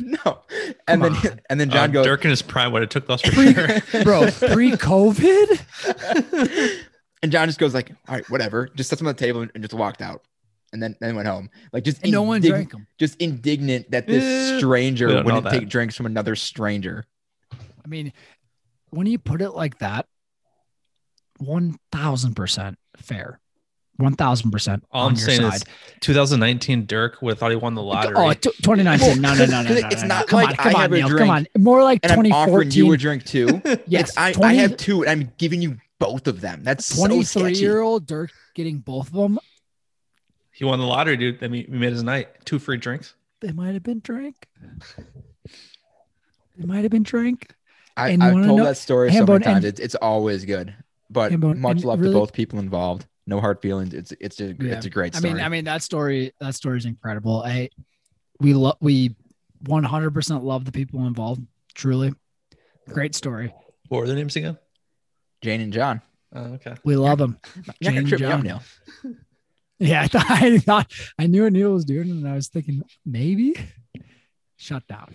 [0.00, 0.40] no.
[0.88, 1.40] And Come then on.
[1.50, 3.54] and then John Uh, goes, Dirk in his prime would have took those for Pre-
[3.54, 3.68] sure.
[4.02, 5.60] bro pre-COVID.
[7.22, 8.68] and John just goes like, all right, whatever.
[8.74, 10.22] Just sets them on the table and just walked out.
[10.72, 11.48] And then then went home.
[11.72, 12.86] Like just And no one drank them.
[12.98, 17.06] just indignant that this Eh, stranger we don't know wouldn't take drinks from another stranger.
[17.52, 18.12] I mean,
[18.90, 20.06] when you put it like that,
[21.38, 23.40] one thousand percent fair.
[23.96, 25.62] One thousand percent on I'm your saying side.
[26.00, 28.14] 2019 Dirk would have thought he won the lottery.
[28.16, 29.20] Oh, t- 2019.
[29.20, 30.26] No, no, no, no, Well, no, it's no, not no.
[30.26, 31.08] Come like on, come I on, have a Neil.
[31.08, 31.46] drink Come on.
[31.58, 32.92] More like And I'm offering you 2014.
[32.92, 33.46] a drink too.
[33.88, 36.62] Yes, It's- I, 20 I have two and I'm giving you both of them.
[36.62, 37.60] That's 23 sketchy.
[37.60, 39.38] year old Dirk getting both of them.
[40.58, 41.38] He won the lottery, dude.
[41.40, 42.44] Then we we made his night.
[42.44, 43.14] Two free drinks.
[43.40, 44.46] They might have been drink.
[46.56, 47.54] They might have been drink.
[47.96, 49.56] I, And you I've wanna told know- that story so Hambone, many times.
[49.58, 50.74] and- It's it's always good.
[51.10, 53.06] But Hambone, much love really- to both people involved.
[53.26, 53.94] No hard feelings.
[53.94, 54.74] It's it's a Yeah.
[54.76, 55.30] it's a great story.
[55.30, 55.34] I story.
[55.34, 56.32] mean, I mean that story.
[56.40, 57.42] That story is incredible.
[57.44, 57.70] I
[58.40, 59.14] we love we
[59.66, 61.42] 100 percent love the people involved.
[61.74, 62.12] Truly,
[62.88, 63.52] great story.
[63.88, 64.58] What were their names again?
[65.42, 66.00] Jane and John.
[66.34, 66.74] Oh, okay.
[66.84, 67.38] We love them.
[67.82, 68.62] Jane not gonna trip me up,
[69.02, 69.16] John.
[69.80, 69.90] Neil.
[69.90, 72.82] Yeah, I thought I thought I knew what Neil was doing, and I was thinking
[73.06, 73.54] maybe
[74.56, 75.14] shut down.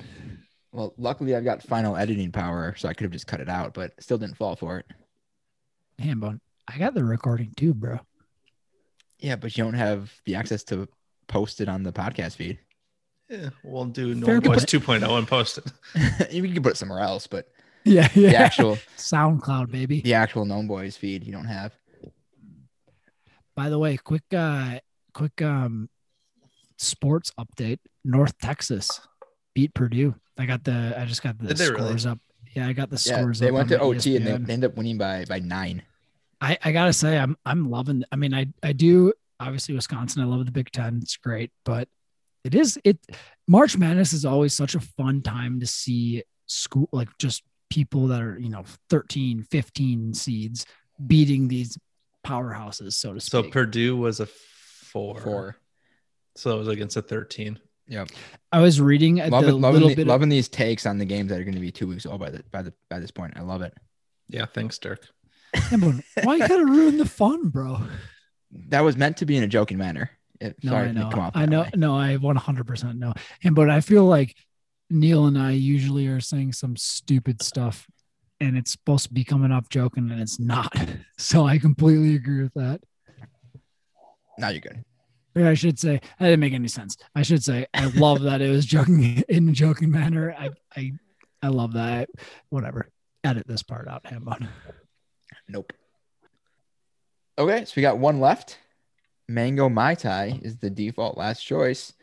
[0.72, 3.74] Well, luckily I've got final editing power, so I could have just cut it out,
[3.74, 4.86] but still didn't fall for it.
[6.02, 8.00] Hambone, I got the recording too, bro.
[9.20, 10.88] Yeah, but you don't have the access to
[11.28, 12.58] post it on the podcast feed.
[13.30, 14.84] Yeah, we'll do No Fair Boys point.
[15.04, 16.32] 2.0 and post it.
[16.34, 17.48] you can put it somewhere else, but
[17.86, 18.42] Yeah, the yeah.
[18.42, 20.02] actual SoundCloud, baby.
[20.02, 21.74] the actual Gnome Boys feed you don't have.
[23.56, 24.80] By the way, quick uh
[25.14, 25.90] quick um
[26.78, 27.80] sports update.
[28.04, 29.00] North Texas
[29.54, 30.16] beat Purdue.
[30.38, 31.86] I got the I just got the they really?
[31.88, 32.20] scores up.
[32.56, 34.50] Yeah, I got the Yeah, scores they went to OT and they, ESPN.
[34.50, 35.84] ended up winning by by nine.
[36.42, 40.26] I, I gotta say I'm I'm loving I mean I I do obviously Wisconsin, I
[40.26, 41.88] love the Big Ten, it's great, but
[42.44, 42.98] it is it
[43.48, 48.22] March Madness is always such a fun time to see school like just people that
[48.22, 50.66] are, you know, 13, 15 seeds
[51.08, 51.78] beating these
[52.24, 53.46] powerhouses, so to speak.
[53.46, 53.50] So.
[53.52, 55.20] Purdue was a four.
[55.20, 55.56] Four.
[56.36, 57.60] So it was against a 13.
[57.88, 58.06] Yeah.
[58.52, 60.98] I was reading at the Loving, loving, little the- bit of- loving these takes on
[60.98, 63.00] the games that are going to be two weeks old by the by the by
[63.00, 63.34] this point.
[63.36, 63.74] I love it.
[64.30, 65.08] Yeah, thanks, Dirk.
[65.70, 67.80] Why you gotta ruin the fun, bro?
[68.70, 70.10] That was meant to be in a joking manner.
[70.40, 71.10] It, No, sorry, I know.
[71.10, 71.62] come I know.
[71.64, 71.70] way.
[71.76, 73.14] No, I 100% know.
[73.44, 74.36] And but I feel like
[74.90, 77.88] Neil and I usually are saying some stupid stuff
[78.44, 80.76] and it's supposed to be coming off joking and it's not.
[81.18, 82.82] So I completely agree with that.
[84.38, 84.84] Now you're good.
[85.36, 86.98] I should say, that didn't make any sense.
[87.16, 90.36] I should say, I love that it was joking in a joking manner.
[90.38, 90.92] I, I,
[91.42, 92.10] I love that.
[92.50, 92.90] Whatever.
[93.24, 94.50] Edit this part out, Hambone.
[95.48, 95.72] Nope.
[97.38, 98.58] Okay, so we got one left.
[99.30, 101.94] Mango Mai Tai is the default last choice,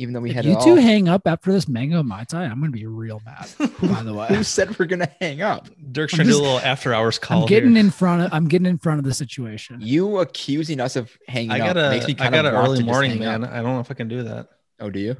[0.00, 0.76] even though we If had you it two all.
[0.76, 3.48] hang up after this mango mai tai, I'm gonna be real mad.
[3.80, 5.68] By the way, Who said we're gonna hang up?
[5.92, 7.42] Dirk's I'm trying to do a little after hours call.
[7.42, 7.80] I'm getting here.
[7.80, 8.32] in front of.
[8.32, 9.78] I'm getting in front of the situation.
[9.80, 12.60] You accusing us of hanging I up got a makes me I got of an
[12.60, 13.44] early morning, man.
[13.44, 13.50] up.
[13.52, 14.48] I don't know if I can do that.
[14.80, 15.16] Oh, do you?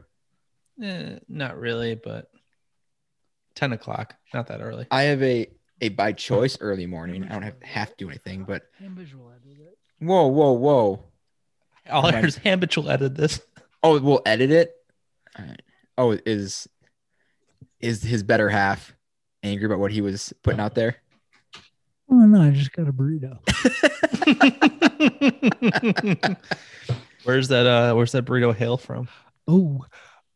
[0.82, 2.30] Eh, not really, but
[3.56, 4.14] 10 o'clock.
[4.32, 4.86] Not that early.
[4.90, 5.46] I have a
[5.82, 7.24] a by choice early morning.
[7.24, 8.62] I don't have have to do anything, but
[9.98, 11.04] whoa, whoa, whoa.
[11.90, 12.14] All I Right.
[12.16, 13.40] heard is Hambidge will edit this.
[13.82, 14.72] Oh, we'll edit it.
[15.38, 15.62] All right.
[15.98, 16.68] Oh, is
[17.80, 18.94] is his better half
[19.42, 20.96] angry about what he was putting out there?
[22.10, 23.38] Oh no, I just got a burrito.
[27.24, 29.08] where's that uh where's that burrito hail from?
[29.48, 29.84] Oh,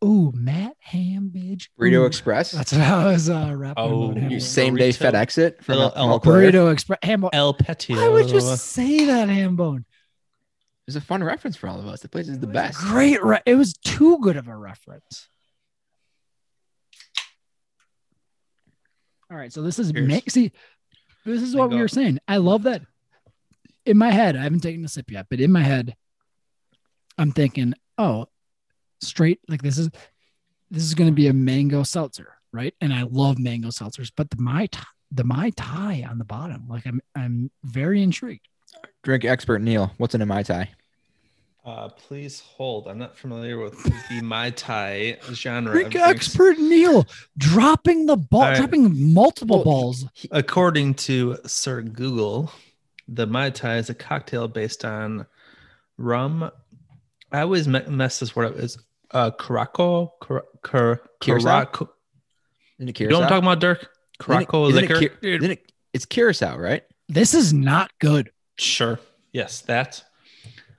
[0.02, 1.68] oh, Matt Hambidge.
[1.78, 2.52] Burrito Ooh, Express.
[2.52, 4.30] That's what I was uh, rapping Oh, about.
[4.30, 5.12] You same day Burrito.
[5.12, 6.98] FedEx it from Little from Eau El- Burrito Express.
[7.02, 7.30] Hambone.
[7.32, 7.98] El Petio.
[7.98, 9.84] I would just say that, Hambone?
[10.86, 12.00] It's a fun reference for all of us.
[12.00, 12.78] The place is the best.
[12.78, 13.22] Great.
[13.24, 15.28] Re- it was too good of a reference.
[19.30, 20.52] All right, so this is ma- see,
[21.24, 22.18] this is what we were saying.
[22.28, 22.82] I love that.
[23.86, 25.96] In my head, I haven't taken a sip yet, but in my head,
[27.18, 28.26] I'm thinking oh,
[29.00, 29.90] straight like this is
[30.70, 32.74] this is going to be a mango seltzer, right?
[32.80, 36.66] And I love mango seltzers, but the mai Tai- the mai tai on the bottom,
[36.68, 38.46] like I'm I'm very intrigued.
[39.02, 40.70] Drink expert Neil, what's in a mai tai?
[41.64, 42.86] Uh, please hold.
[42.86, 45.72] I'm not familiar with the Mai Tai genre.
[45.72, 47.06] Drink expert Neil
[47.38, 48.56] dropping the ball, All right.
[48.58, 50.04] dropping multiple Well, balls.
[50.30, 52.52] According to Sir Google,
[53.08, 55.24] the Mai Tai is a cocktail based on
[55.96, 56.50] rum.
[57.32, 58.56] I always me- mess this word up.
[58.56, 58.76] Is
[59.12, 60.10] uh, Caraco?
[60.20, 61.64] Car- car- Curacao?
[61.64, 61.88] Caraco-
[62.78, 63.78] Isn't it You know what I'm talking about, Dirk?
[63.78, 65.08] Isn't it- Caraco isn't it liquor.
[65.16, 66.82] Cur- it- it's curacao, right?
[67.08, 68.30] This is not good.
[68.58, 68.98] Sure.
[69.32, 70.02] Yes, that.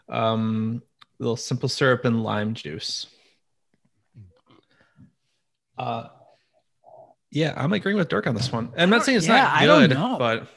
[0.08, 0.82] Um,
[1.20, 3.08] little simple syrup and lime juice.
[5.78, 6.08] Uh,
[7.32, 8.72] yeah, I'm agreeing with Dirk on this one.
[8.78, 10.16] I'm not saying it's Yeah, not I don't good, know.
[10.18, 10.48] but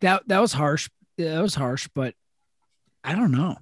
[0.00, 0.88] That that was harsh.
[1.16, 2.14] Yeah, that was harsh, but
[3.02, 3.56] I don't know.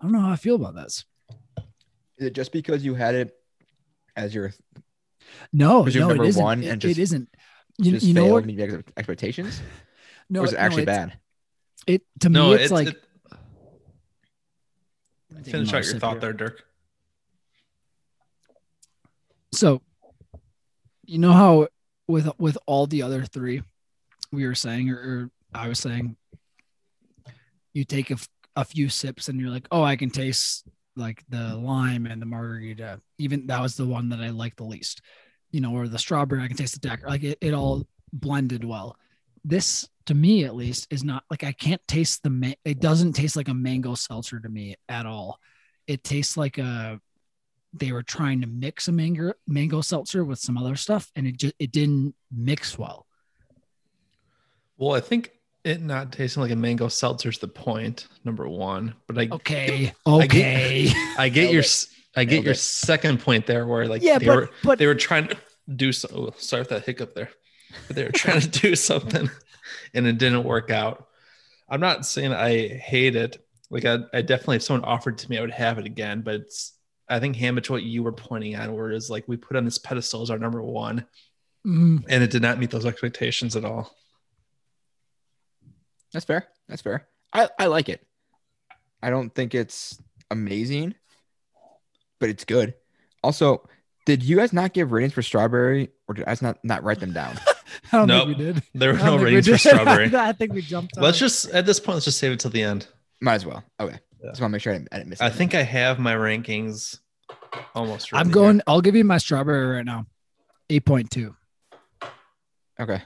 [0.00, 1.04] I don't know how I feel about this.
[2.18, 3.32] Is it just because you had it
[4.16, 4.52] as your
[5.52, 6.42] No, Was your no, number it isn't.
[6.42, 7.28] one It- and just- it isn't.
[7.78, 8.40] You, just you know failed what?
[8.42, 9.62] to meet your expectations?
[10.32, 11.18] No, or is it no, actually it's- bad?
[11.86, 13.04] It to no, me, it's, it's like it-
[15.44, 16.20] finish out your thought here.
[16.20, 16.64] there, Dirk.
[19.52, 19.82] So,
[21.04, 21.68] you know how
[22.08, 23.62] with with all the other three,
[24.30, 26.16] we were saying, or, or I was saying,
[27.74, 30.66] you take a, f- a few sips and you're like, oh, I can taste
[30.96, 33.00] like the lime and the margarita.
[33.18, 35.02] Even that was the one that I liked the least,
[35.50, 36.42] you know, or the strawberry.
[36.42, 37.10] I can taste the daiquiri.
[37.10, 38.96] Like it, it all blended well.
[39.44, 42.30] This, to me at least, is not like I can't taste the.
[42.30, 45.38] Ma- it doesn't taste like a mango seltzer to me at all.
[45.86, 47.00] It tastes like a
[47.74, 51.38] they were trying to mix a mango mango seltzer with some other stuff and it
[51.38, 53.06] just it didn't mix well
[54.76, 55.32] Well, I think
[55.64, 58.94] it not tasting like a mango seltzer is the point, number one.
[59.06, 61.86] But I, okay I get- okay I get your, it.
[62.14, 62.58] I get Nailed your it.
[62.58, 65.36] second point there, where like yeah they but were, but they were trying to
[65.74, 66.34] do so.
[66.36, 67.30] sorry for that hiccup there,
[67.88, 69.30] they were trying to do something,
[69.94, 71.08] and it didn't work out.
[71.68, 73.44] I'm not saying I hate it.
[73.70, 76.20] Like I, I definitely, if someone offered to me, I would have it again.
[76.22, 76.74] But it's,
[77.08, 79.78] I think Hamich, what you were pointing at, where is like we put on this
[79.78, 81.06] pedestal as our number one,
[81.66, 83.94] mm, and it did not meet those expectations at all.
[86.12, 86.46] That's fair.
[86.68, 87.06] That's fair.
[87.32, 88.06] I, I like it.
[89.02, 90.00] I don't think it's
[90.30, 90.94] amazing,
[92.20, 92.74] but it's good.
[93.22, 93.68] Also,
[94.04, 97.00] did you guys not give ratings for strawberry, or did I just not not write
[97.00, 97.38] them down?
[97.92, 98.26] i don't Nope.
[98.28, 100.10] think we did There were no think we ratings for strawberry.
[100.16, 101.20] i think we jumped Let's it.
[101.20, 102.86] just at this point, let's just save it till the end.
[103.20, 103.62] Might as well.
[103.80, 103.98] Okay.
[104.22, 104.30] Yeah.
[104.30, 105.20] Just want to make sure I didn't, I didn't miss.
[105.20, 105.38] I anything.
[105.50, 106.98] think I have my rankings
[107.74, 108.08] almost.
[108.12, 108.62] i'm going here.
[108.66, 110.06] i'll give you my strawberry right now
[110.70, 111.34] 8.2
[112.80, 113.02] Okay.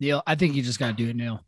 [0.00, 1.40] neil i think you just gotta do it neil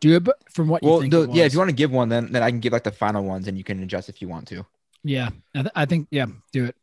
[0.00, 1.44] do it from what you Well, think the, it yeah.
[1.44, 3.46] If you want to give one, then then I can give like the final ones,
[3.48, 4.66] and you can adjust if you want to.
[5.04, 6.76] yeah I, th- I think yeah do it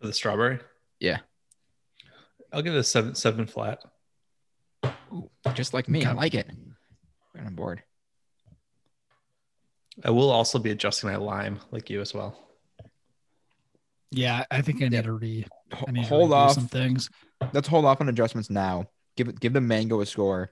[0.00, 0.60] for the strawberry.
[1.00, 1.18] Yeah.
[2.52, 3.82] I'll give it a seven seven flat.
[5.12, 6.04] Ooh, just like me.
[6.04, 6.48] I like it.
[7.34, 7.82] Right on board.
[10.04, 12.36] I will also be adjusting my lime like you as well.
[14.12, 15.02] yeah i think i need Yeah.
[15.02, 15.44] to re
[15.86, 16.52] i need hold redo off.
[16.54, 17.08] some things
[17.52, 18.84] Let's hold off on adjustments now.
[19.16, 19.40] Give it.
[19.40, 20.50] Give the mango a score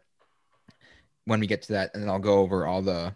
[1.27, 3.15] when we get to that, and then I'll go over all the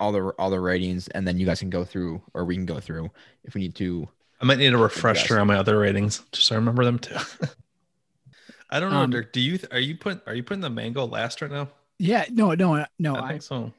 [0.00, 2.64] all the all the ratings, and then you guys can go through, or we can
[2.64, 3.10] go through
[3.44, 4.08] if we need to.
[4.42, 7.14] I might need a refresher on my other ratings just so I remember them too.
[8.70, 9.32] I don't know, Um, Dirk.
[9.32, 11.68] Do you are you putting are you putting the mango last right now?
[11.98, 13.72] yeah no no no I I, think so.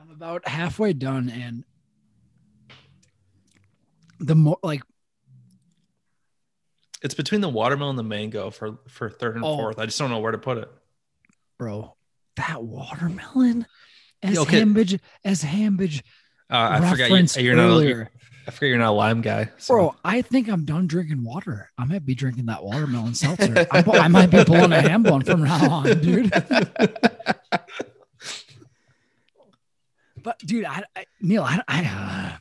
[0.00, 1.64] I'm about halfway done, and
[4.20, 4.82] the more like
[7.02, 9.56] It's between the watermelon and the mango for for third and Oh.
[9.56, 9.78] fourth.
[9.78, 10.70] I just don't know where to put it.
[11.58, 11.94] bro,
[12.36, 13.66] that watermelon
[14.22, 14.62] as okay.
[14.62, 16.02] Hambidge as Hambidge
[16.50, 17.64] Uh, I forgot you, you're not.
[17.64, 18.10] earlier,
[18.48, 19.50] I forget you're not a lime guy.
[19.58, 19.94] so- bro.
[20.02, 21.70] I think I'm done drinking water.
[21.76, 23.66] I might be drinking that watermelon seltzer.
[23.70, 26.30] I, I might be pulling a Hambone from now on, dude.
[30.22, 32.38] but dude, I, I Neil, I, I, uh,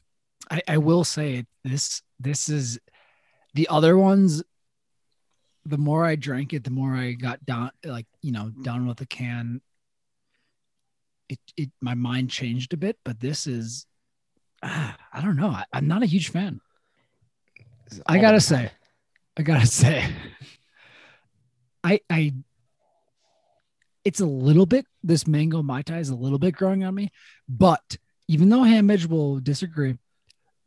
[0.56, 2.02] I, I will say this.
[2.22, 2.80] This is
[3.54, 4.42] the other ones.
[5.66, 8.98] The more I drank it, the more I got down, like you know, done with
[8.98, 9.60] the can.
[11.28, 13.86] It, it, my mind changed a bit, but this is,
[14.64, 15.50] ah, I don't know.
[15.50, 16.62] I, I'm not a huge fan.
[18.06, 18.72] I gotta say.
[19.38, 20.04] I gotta say,
[21.84, 22.34] I I
[24.04, 27.12] it's a little bit this mango mai tai is a little bit growing on me,
[27.48, 27.98] but
[28.28, 29.98] even though Hambidge will disagree,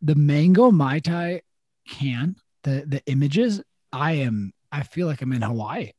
[0.00, 1.42] the mango mai tai
[1.88, 3.60] can the the images
[3.92, 5.90] I am I feel like I'm in Hawaii.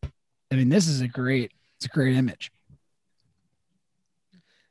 [0.52, 2.52] I mean, this is a great it's a great image.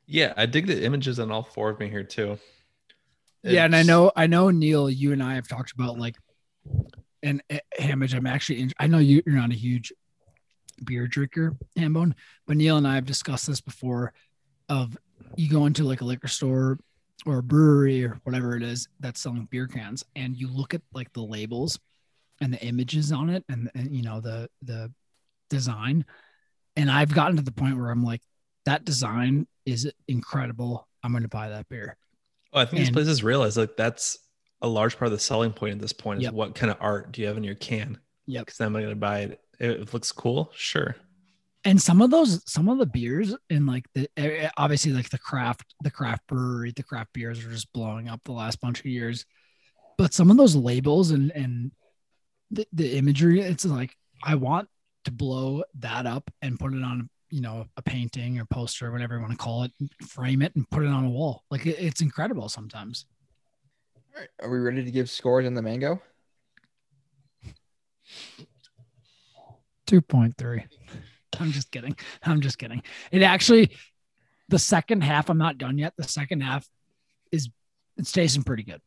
[0.07, 2.39] Yeah, I dig the images on all four of me here too.
[3.43, 6.15] Yeah, and I know, I know, Neil, you and I have talked about like,
[7.23, 7.41] and
[7.79, 8.13] Hambidge.
[8.13, 9.91] I'm actually, in, I know you, you're not a huge
[10.83, 12.13] beer drinker, Hambone,
[12.47, 14.13] but Neil and I have discussed this before.
[14.69, 14.97] Of
[15.35, 16.79] you go into like a liquor store
[17.25, 20.81] or a brewery or whatever it is that's selling beer cans, and you look at
[20.93, 21.79] like the labels
[22.39, 24.91] and the images on it, and, and you know the the
[25.49, 26.05] design,
[26.75, 28.21] and I've gotten to the point where I'm like,
[28.65, 30.87] that design is incredible.
[31.03, 31.97] I'm going to buy that beer.
[32.53, 34.17] Oh, I think these places realize like that's
[34.61, 36.33] a large part of the selling point at this point is Yep.
[36.33, 37.97] what kind of art do you have in your can?
[38.27, 38.45] Yep.
[38.45, 39.39] Because I'm gonna buy it.
[39.59, 40.95] It looks cool, sure.
[41.63, 45.19] and some of those some of the beers in like the eh, obviously like the
[45.19, 48.87] craft the craft brewery the craft beers are just blowing up the last bunch of
[48.87, 49.25] years
[49.99, 51.71] but some of those labels and and
[52.49, 54.67] the, the imagery it's like i want
[55.05, 58.91] to blow that up and put it on you know a painting or poster or
[58.91, 59.71] whatever you want to call it
[60.07, 61.43] frame it and put it on a wall.
[61.49, 63.05] Like it, it's incredible sometimes.
[64.13, 66.01] All right, are we ready to give scores on the mango?
[69.87, 70.63] 2.3
[71.39, 71.95] i'm just kidding.
[72.23, 72.83] I'm just kidding.
[73.11, 73.71] It actually
[74.49, 75.93] the second half i'm not done yet.
[75.97, 76.67] The second half
[77.31, 77.49] is
[77.97, 78.81] it's tasting pretty good.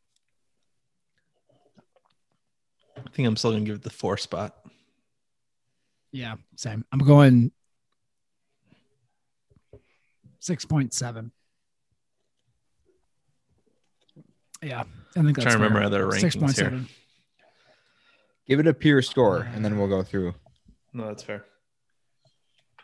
[2.96, 4.54] I think I'm still gonna give it the four spot.
[6.12, 6.84] yeah same.
[6.92, 7.50] I'm going
[10.44, 11.30] 6.7
[14.62, 15.86] yeah i think that's trying to remember fair.
[15.86, 16.70] other rankings here.
[16.70, 16.88] 6.7
[18.46, 20.34] Give it a pure score, and then uh, we'll go through.
[20.92, 21.44] No, that's fair.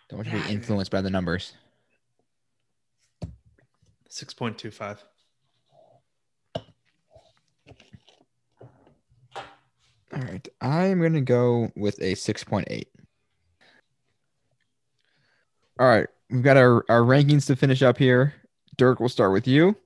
[0.09, 1.53] Don't want to be influenced by the numbers.
[4.09, 5.05] Six point two five.
[10.13, 12.89] All right, I am gonna go with a six point eight.
[15.79, 18.35] All right, we've got our, our rankings to finish up here.
[18.77, 19.77] Dirk, we'll start with you.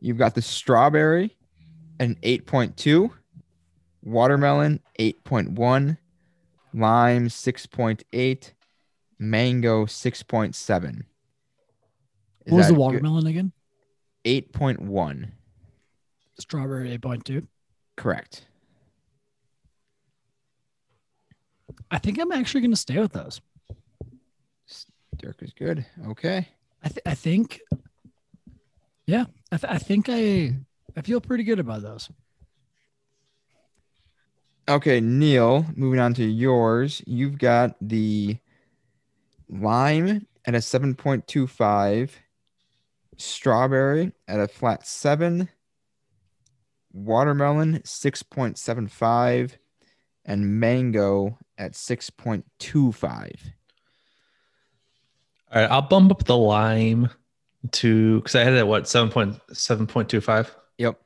[0.00, 1.36] You've got the strawberry,
[2.00, 3.12] an eight point two,
[4.02, 5.98] watermelon eight point one,
[6.74, 8.54] lime six point eight,
[9.18, 11.04] mango six point seven.
[12.46, 13.52] what was the watermelon again
[14.24, 15.32] Eight point one.
[16.38, 17.46] strawberry 8.2
[17.96, 18.46] Correct.
[21.90, 23.40] i think i'm actually going to stay with those
[25.22, 25.86] Dirk is good.
[26.08, 26.48] Okay.
[26.82, 27.60] I, th- I think,
[29.06, 30.56] yeah, I, th- I think I
[30.96, 32.10] I feel pretty good about those.
[34.68, 37.02] Okay, Neil, moving on to yours.
[37.06, 38.36] You've got the
[39.48, 42.10] lime at a 7.25,
[43.16, 45.48] strawberry at a flat 7,
[46.92, 49.52] watermelon 6.75,
[50.24, 53.52] and mango at 6.25.
[55.52, 57.10] All right, I'll bump up the lime
[57.72, 60.54] to because I had it at what seven point seven point two five.
[60.78, 60.98] Yep.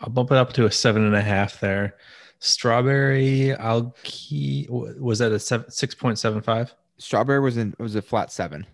[0.00, 1.96] I'll bump it up to a seven and a half there.
[2.38, 4.70] Strawberry, I'll keep.
[4.70, 6.72] Was that a seven six point seven five?
[6.98, 8.66] Strawberry was in was a flat 7.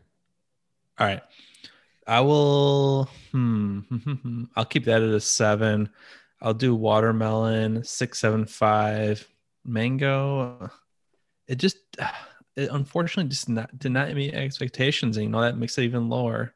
[0.99, 1.22] All right.
[2.07, 3.09] I will.
[3.33, 3.81] Hmm.
[4.57, 5.89] I'll keep that at a seven.
[6.41, 9.27] I'll do watermelon six seven five.
[9.64, 10.70] Mango.
[11.49, 11.79] It just.
[12.57, 16.09] It unfortunately just not did not meet expectations, and you know that makes it even
[16.09, 16.55] lower.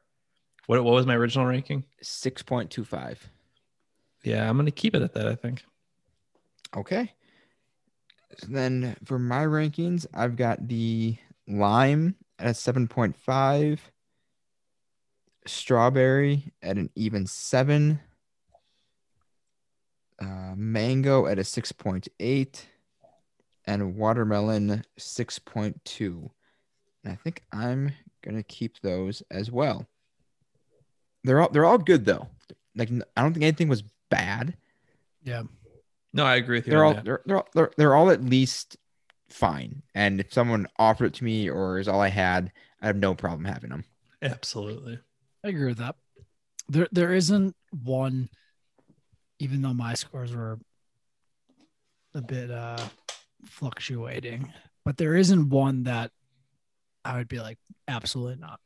[0.67, 1.83] What what was my original ranking?
[2.03, 3.17] 6.25.
[4.23, 5.27] Yeah, I'm gonna keep it at that.
[5.27, 5.63] I think.
[6.75, 7.13] Okay.
[8.37, 13.79] So then for my rankings, I've got the lime at a 7.5,
[15.45, 17.99] strawberry at an even 7,
[20.21, 22.61] uh, mango at a 6.8,
[23.69, 26.29] and watermelon 6.2.
[27.03, 27.93] And I think I'm
[28.23, 29.85] going to keep those as well.
[31.23, 32.27] They're all they're all good though.
[32.75, 34.55] Like I don't think anything was bad
[35.23, 35.43] Yeah,
[36.13, 36.71] No, I agree with you.
[36.71, 38.77] they're all they're, they're all they're, they're all at least
[39.29, 39.83] fine.
[39.93, 42.51] And if someone offered it to me or is all I had,
[42.81, 43.83] I have no problem having them.
[44.21, 44.97] Absolutely.
[45.43, 45.95] I agree with that.
[46.69, 48.29] There there isn't one,
[49.39, 50.57] even though my scores were
[52.15, 52.77] a bit uh
[53.45, 54.51] fluctuating,
[54.85, 56.11] but there isn't one that
[57.05, 58.59] I would be like absolutely not.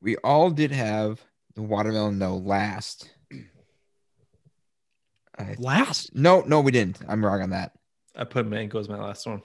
[0.00, 1.20] We all did have
[1.54, 3.08] the watermelon though last.
[5.38, 6.98] I, Last, no, no, we didn't.
[7.08, 7.72] I'm wrong on that.
[8.14, 9.42] I put mango as my last one.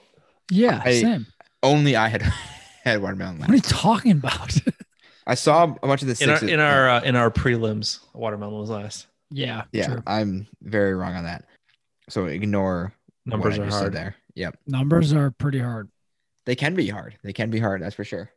[0.50, 1.26] yeah, I- same.
[1.62, 2.22] Only I had
[2.84, 4.54] had watermelon What are you talking about?
[5.26, 6.50] I saw a bunch of the In our sixes.
[6.54, 9.06] in our uh, in our prelims, watermelon was last.
[9.30, 10.02] yeah, yeah, true.
[10.06, 11.44] I'm very wrong on that.
[12.08, 12.92] So ignore
[13.26, 13.92] Numbers what I are just said hard.
[13.94, 14.16] there.
[14.38, 14.56] Yep.
[14.68, 15.90] Numbers are pretty hard.
[16.46, 17.18] They can be hard.
[17.24, 18.30] They can be hard, that's for sure.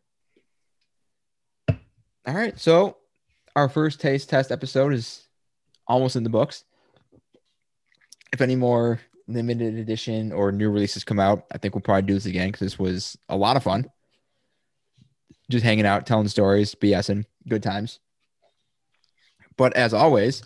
[1.70, 2.60] All right.
[2.60, 2.98] So
[3.56, 5.28] our first taste test episode is
[5.88, 6.64] almost in the books.
[8.34, 12.16] If any more limited edition or new releases come out, I think we'll probably do
[12.16, 13.86] this again because this was a lot of fun.
[15.52, 18.00] Just hanging out, telling stories, BSing, good times.
[19.56, 20.42] But as always,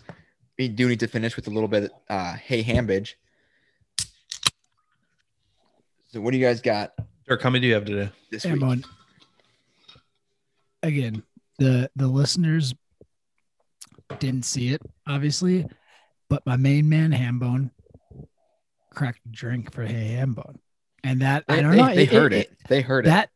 [0.58, 3.14] we do need to finish with a little bit uh hey Hambidge.
[6.08, 6.92] So what do you guys got
[7.26, 8.10] Dirk, how many do you have today?
[8.30, 8.54] this week?
[8.54, 8.84] Hambone.
[10.82, 11.22] Again,
[11.58, 12.74] the the listeners
[14.20, 15.66] didn't see it, obviously,
[16.30, 17.70] but my main man Hambone
[18.94, 20.56] cracked a drink for Hey Hambone,
[21.02, 21.94] and that I don't they- know.
[21.94, 23.10] they heard it, They heard it.
[23.10, 23.30] That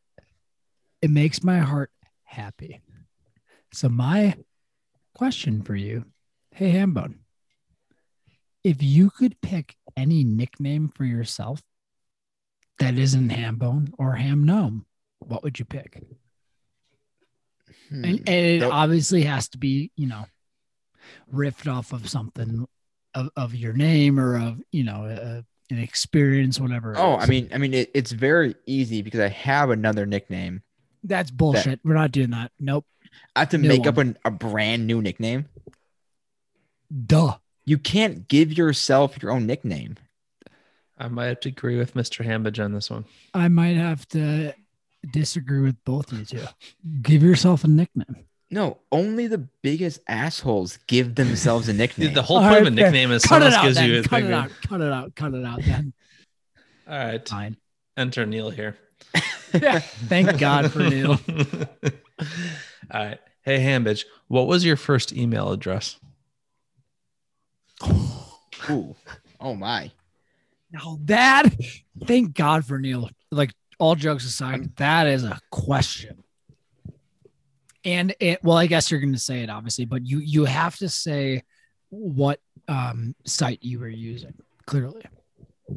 [1.02, 1.90] it makes my heart
[2.24, 2.80] happy.
[3.72, 4.36] So my
[5.14, 6.04] question for you,
[6.52, 7.16] Hey Hambone,
[8.62, 11.62] if you could pick any nickname for yourself
[12.80, 14.84] that isn't Hambone or Ham Gnome,
[15.20, 16.02] what would you pick?
[17.88, 18.04] Hmm.
[18.04, 18.72] and, and it Nope.
[18.74, 20.24] obviously has to be you know
[21.32, 22.66] riffed off of something
[23.14, 27.16] of, of your name or of you know a, an experience whatever Oh.
[27.16, 30.62] I mean, I mean, it, it's very easy because I have another nickname.
[31.04, 32.84] that's bullshit we're not doing that nope
[33.34, 35.46] I have to New make up an, a brand new nickname.
[37.06, 39.96] duh You can't give yourself your own nickname.
[41.00, 42.24] I might have to agree with Mr.
[42.24, 43.04] Hambidge on this one.
[43.34, 44.54] i might have to
[45.10, 46.46] disagree with both of you two
[47.02, 52.08] give yourself a nickname No, only the biggest assholes give themselves a nickname.
[52.08, 53.76] Dude, the whole All point of a nickname is cut someone it else out gives
[53.76, 53.90] then.
[53.90, 55.92] you a cut it out cut it out cut it out then
[56.86, 57.26] All right.
[57.28, 57.56] fine
[57.96, 58.76] Enter Neil here.
[59.52, 61.18] thank god for neil
[62.92, 63.18] All right.
[63.42, 65.98] Hey, Hambidge, what was your first email address?
[68.68, 68.94] Ooh.
[69.40, 69.90] Oh my.
[70.72, 71.44] Now that
[72.06, 73.10] thank god for neil.
[73.30, 76.22] Like all jokes aside that is a question.
[77.84, 80.76] And it well i guess you're going to say it obviously but you you have
[80.78, 81.42] to say
[81.88, 84.34] what um site you were using
[84.66, 85.02] clearly.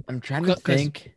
[0.07, 1.13] I'm trying to think.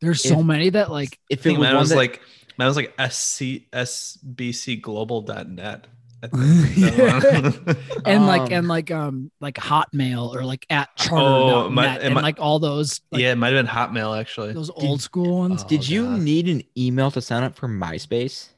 [0.00, 2.20] there's so If- many that like if it think was mine one was that, like
[2.56, 3.42] mine was like sc
[3.72, 5.86] sbcglobal.net.
[6.20, 11.04] I think that and like Um, and like um like hotmail or like at Oh,
[11.04, 14.18] charter my- net and might- like all those like yeah, it might have been Hotmail
[14.18, 14.52] actually.
[14.52, 16.20] those old school ones Oh, did you God.
[16.20, 18.48] need an email to sign up for MySpace?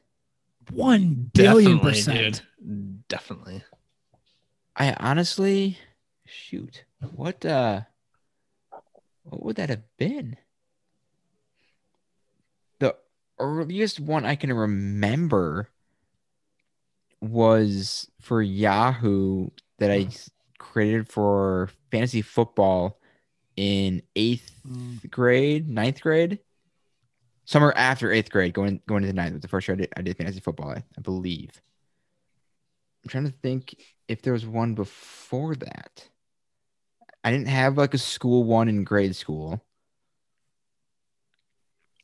[0.71, 3.07] one billion Definitely, percent dude.
[3.07, 3.63] Definitely.
[4.75, 5.77] I honestly
[6.25, 6.85] shoot.
[7.15, 7.81] What uh
[9.23, 10.37] what would that have been?
[12.79, 12.95] The
[13.37, 15.69] earliest one I can remember
[17.21, 19.49] was for Yahoo
[19.79, 20.29] that I mm.
[20.57, 22.99] created for fantasy football
[23.55, 25.09] in eighth mm.
[25.09, 26.39] grade, ninth grade.
[27.45, 30.01] summer after eighth grade, going going into ninth was the first year I did, I
[30.01, 31.61] did fantasy football, I, I believe.
[33.03, 33.75] I'm trying to think
[34.07, 36.07] if there was one before that.
[37.23, 39.63] I didn't have like a school one in grade school.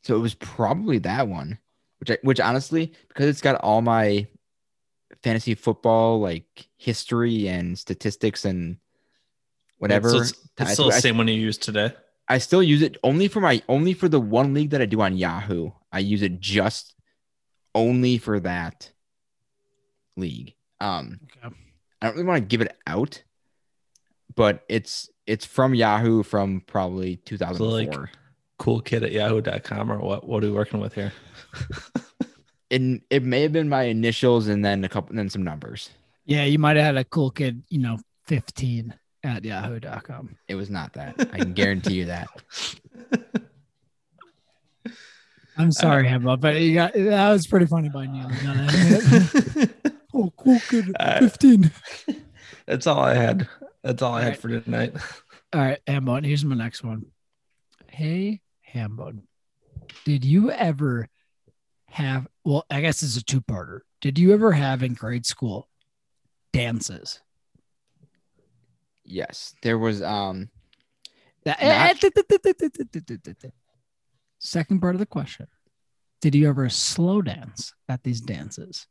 [0.02, 1.58] So it was probably that one,
[1.98, 4.28] which I, which honestly, because it's got all my
[5.22, 8.76] fantasy football like history and statistics and
[9.78, 10.10] whatever.
[10.10, 11.92] So it's, tied it's still it, the I- same one you use today.
[12.30, 15.00] I still use it only for my only for the one league that I do
[15.00, 15.70] on Yahoo.
[15.90, 16.94] I use it just
[17.74, 18.90] only for that
[20.16, 20.54] league.
[20.80, 21.54] Um, Okay.
[22.02, 23.22] I don't really want to give it out,
[24.36, 28.10] but it's it's from Yahoo from probably 2004.
[28.58, 30.28] Cool kid at yahoo.com or what?
[30.28, 31.12] What are we working with here?
[32.70, 35.90] and it may have been my initials and then a couple and then some numbers.
[36.26, 40.70] yeah you might have had a cool kid you know 15 at yahoo.com It was
[40.70, 41.14] not that.
[41.32, 42.28] I can guarantee you that.
[45.56, 49.68] i'm sorry Hemba, but you got that was pretty funny by neil you
[50.14, 51.70] oh cool kid Uh, 15
[52.66, 53.48] That's all I had.
[53.82, 54.40] That's all I had Alright.
[54.40, 54.92] for tonight.
[55.54, 57.06] All right, Hambone, here's my next one.
[57.86, 58.42] Hey,
[58.74, 59.22] Hambone,
[60.04, 61.08] did you ever
[61.90, 63.80] have, well, I guess it's a two parter.
[64.00, 65.68] Did you ever have in grade school
[66.52, 67.20] dances?
[69.04, 70.50] Yes, there was um
[71.44, 72.00] That, Not-
[74.38, 75.46] Second part of the question
[76.20, 78.86] Did you ever slow dance at these dances?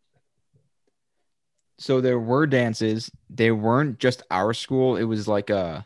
[1.80, 3.12] so there were dances.
[3.30, 4.98] They weren't just our school.
[4.98, 5.86] It was like a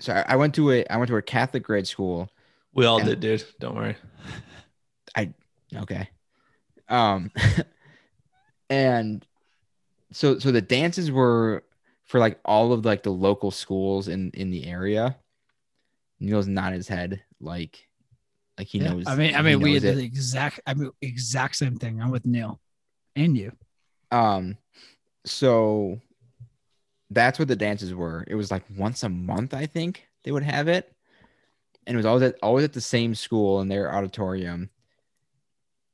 [0.00, 2.30] so I I went to a I went to a Catholic grade school.
[2.78, 3.44] We all And- did, dude.
[3.60, 3.96] Don't worry.
[5.16, 5.32] I
[5.74, 6.08] okay.
[6.88, 7.30] Um
[8.70, 9.26] and
[10.12, 11.64] so so the dances were
[12.04, 15.16] for like all of like the local schools in in the area.
[16.20, 17.86] Neil's not his head like
[18.58, 19.04] like he Yeah, knows.
[19.06, 19.96] I mean, I mean, we knows had it.
[19.96, 22.02] the exact, I mean, exact same thing.
[22.02, 22.60] I'm with Neil.
[23.14, 23.52] and you.
[24.10, 24.56] Um,
[25.24, 26.00] so
[27.10, 28.24] that's what the dances were.
[28.26, 30.92] It was like once a month, I think they would have it,
[31.88, 34.68] and it was always at always at the same school in their auditorium,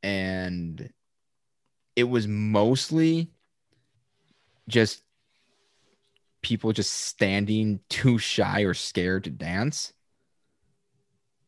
[0.03, 0.91] and
[1.95, 3.31] it was mostly
[4.69, 5.03] just
[6.43, 9.93] people just standing too shy or scared to dance,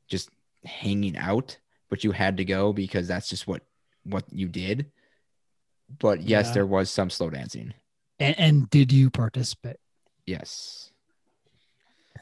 [0.09, 0.31] just
[0.64, 1.59] hanging out,
[1.90, 3.62] but you had to go because that's just what
[4.05, 4.93] what you did.
[5.98, 6.52] But yes, Yeah.
[6.55, 7.74] there was some slow dancing.
[8.20, 9.77] And, and did you participate?
[10.24, 10.93] Yes.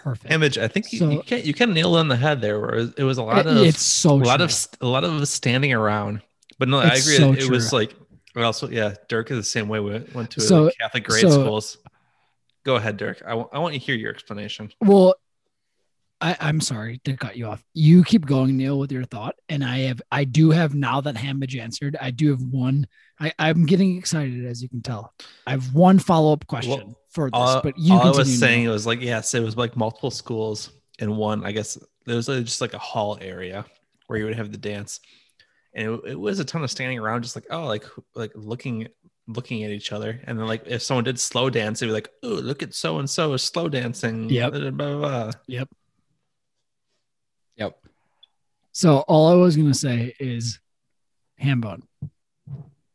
[0.01, 0.33] Perfect.
[0.33, 0.59] Image.
[0.59, 2.61] I think you, So- you can't you kind of nailed it on the head there.
[2.61, 4.47] Where it was a lot of it's so a lot true.
[4.47, 6.21] of a lot of standing around.
[6.59, 7.17] But no, I agree.
[7.17, 7.95] so it was like
[8.35, 8.95] well, also yeah.
[9.09, 9.81] Dirk is the same way.
[9.81, 11.79] We went to So- like Catholic grade so- schools.
[12.65, 13.23] Go ahead, Dirk.
[13.27, 14.73] I wa- I want you to hear your explanation.
[14.81, 15.17] Well,
[16.21, 17.63] I, I'm sorry to cut you off.
[17.75, 21.15] You keep going, Neil, with your thought, and I have, I do have now that
[21.17, 21.97] Hambidge answered.
[22.01, 22.87] I do have one.
[23.21, 25.13] I, I'm getting excited, as you can tell.
[25.47, 28.19] I have one follow up question Well, for this, all, but you all I continue,
[28.19, 28.71] was saying Neil.
[28.71, 31.45] it was like yes, it was like multiple schools in one.
[31.45, 33.65] I guess there was just like a hall area
[34.07, 35.01] where you would have the dance,
[35.75, 37.85] and it, it was a ton of standing around, just like oh, like
[38.15, 38.89] like looking
[39.27, 42.11] looking at each other, and then like if someone did slow dance, they'd be like
[42.23, 44.29] oh, look at so and so is slow dancing.
[44.29, 44.53] Yep.
[44.53, 45.31] blah, blah, blah, blah.
[45.47, 45.69] Yep.
[48.75, 50.59] So all I was gonna say is,
[51.41, 51.83] Hambone.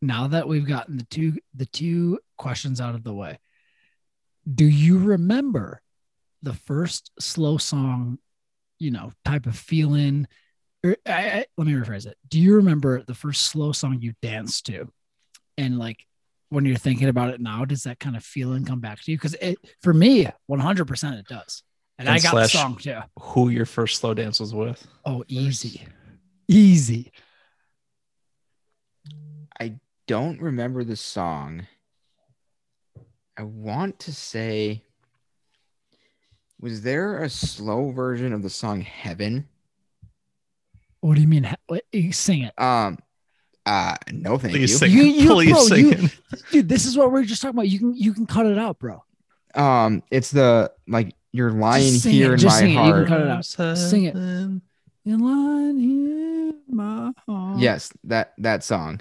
[0.01, 3.39] Now that we've gotten the two the two questions out of the way,
[4.53, 5.81] do you remember
[6.41, 8.17] the first slow song,
[8.79, 10.27] you know, type of feeling?
[10.83, 12.17] Or I, I, let me rephrase it.
[12.27, 14.87] Do you remember the first slow song you danced to,
[15.57, 16.05] and like
[16.49, 19.17] when you're thinking about it now, does that kind of feeling come back to you?
[19.17, 21.63] Because it for me, 100 percent it does,
[21.97, 22.99] and, And I got slash- the song too.
[23.19, 24.87] Who your first slow dance was with?
[25.05, 25.85] Oh, easy,
[26.47, 27.11] easy.
[29.59, 29.75] I
[30.07, 31.67] don't remember the song.
[33.39, 34.83] I want to say
[36.59, 39.47] was there a slow version of the song Heaven?
[40.99, 41.45] What do you mean?
[41.45, 42.97] Ha- what- you Sing it, Um
[43.65, 44.77] uh no thank Please you.
[44.77, 44.91] sing.
[44.91, 45.85] You- you- Please bro, sing.
[45.85, 46.19] you- it.
[46.51, 46.67] dude.
[46.69, 47.69] This is what we are just talking about.
[47.69, 49.01] You can you can cut it out, bro.
[49.55, 52.77] Um it's the like you're lying sing here it, in just my sing it, you
[52.77, 53.07] can heart.
[53.07, 53.77] cut it out.
[53.77, 54.15] Sing it.
[54.15, 54.61] Heaven.
[55.05, 57.59] In line here, my heart.
[57.59, 58.99] Yes, that that song.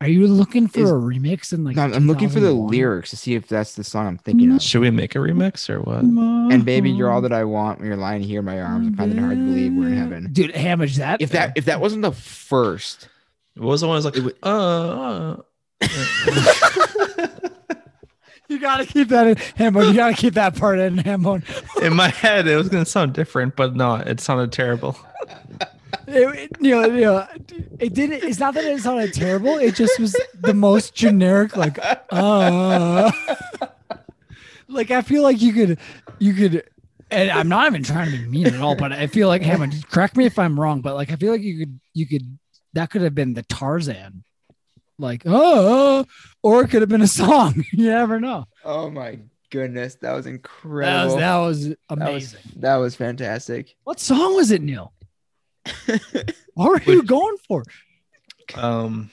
[0.00, 1.74] Are you looking for Is- a remix And like?
[1.74, 4.52] No, I'm, I'm looking for the lyrics to see if that's the song I'm thinking
[4.52, 4.62] of.
[4.62, 6.02] Should we make a remix or what?
[6.02, 8.86] And baby, you're all that I want when you're lying here in my arms.
[8.86, 10.32] I'm finding it hard to believe we're in heaven.
[10.32, 11.20] Dude, Hambidge that.
[11.20, 13.08] If that if that wasn't the first,
[13.56, 14.00] What was the one?
[14.00, 15.42] that was like, wa- uh, uh.
[18.48, 19.88] you gotta keep that in Hambone.
[19.88, 21.42] You gotta keep that part in Hambone.
[21.82, 24.96] in my head, it was gonna sound different, but no, it sounded terrible.
[26.10, 27.26] It, you know, you know,
[27.78, 28.24] it didn't.
[28.24, 29.56] It's not that it sounded terrible.
[29.58, 31.78] It just was the most generic, like,
[32.10, 33.10] uh,
[34.68, 35.78] like I feel like you could,
[36.18, 36.64] you could,
[37.10, 39.88] and I'm not even trying to be mean at all, but I feel like Hammond.
[39.90, 42.38] Correct me if I'm wrong, but like I feel like you could, you could,
[42.74, 44.24] that could have been the Tarzan,
[44.98, 46.04] like, oh,
[46.42, 47.64] or it could have been a song.
[47.72, 48.46] You never know.
[48.64, 49.18] oh my
[49.50, 51.16] goodness, that was That was incredible.
[51.16, 52.40] that was That was amazing.
[52.56, 53.74] that was fantastic.
[53.84, 54.92] What song was it, Neil?
[56.54, 57.62] What were you going for?
[58.54, 59.10] Um,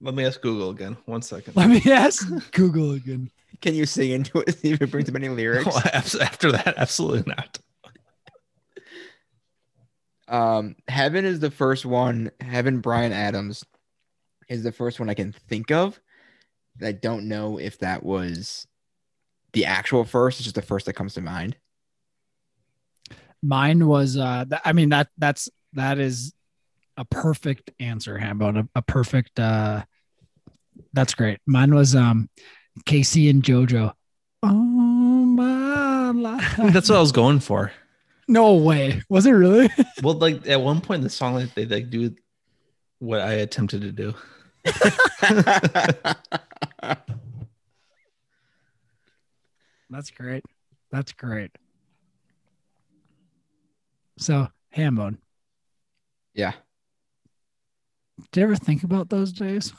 [0.00, 0.96] let me ask Google again.
[1.06, 1.56] One second.
[1.56, 3.30] Let me ask Google again.
[3.60, 4.58] Can you sing into it?
[4.58, 5.66] See if it brings up any lyrics.
[5.66, 7.58] Well, abs- After that, absolutely not.
[10.28, 12.30] Um, Heaven is the first one.
[12.40, 13.64] Heaven Bryan Adams
[14.48, 16.00] is the first one I can think of.
[16.82, 18.66] I don't know if that was
[19.52, 20.38] the actual first.
[20.40, 21.56] It's just the first that comes to mind.
[23.46, 26.32] Mine was uh th- I mean that that's that is
[26.96, 28.64] a perfect answer, Hambone.
[28.64, 29.84] A, a perfect uh
[30.92, 31.38] that's great.
[31.46, 32.28] Mine was um
[32.84, 33.92] K-Ci and JoJo.
[34.42, 36.56] Oh my life.
[36.72, 37.72] That's what I was going for.
[38.28, 39.02] No way.
[39.08, 39.70] Was it really?
[40.02, 42.14] Well, like at one point in the song, like, they like do
[42.98, 44.14] what I attempted to do.
[49.88, 50.44] That's great.
[50.90, 51.52] That's great.
[54.18, 55.18] So, Hambone,
[56.34, 56.52] yeah.
[58.32, 59.72] did you ever think about those days?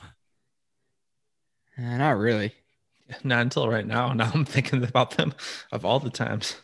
[1.78, 2.54] Uh, not really.
[3.24, 4.14] Not until right now.
[4.14, 5.34] Now I'm thinking about them
[5.72, 6.58] of all the times,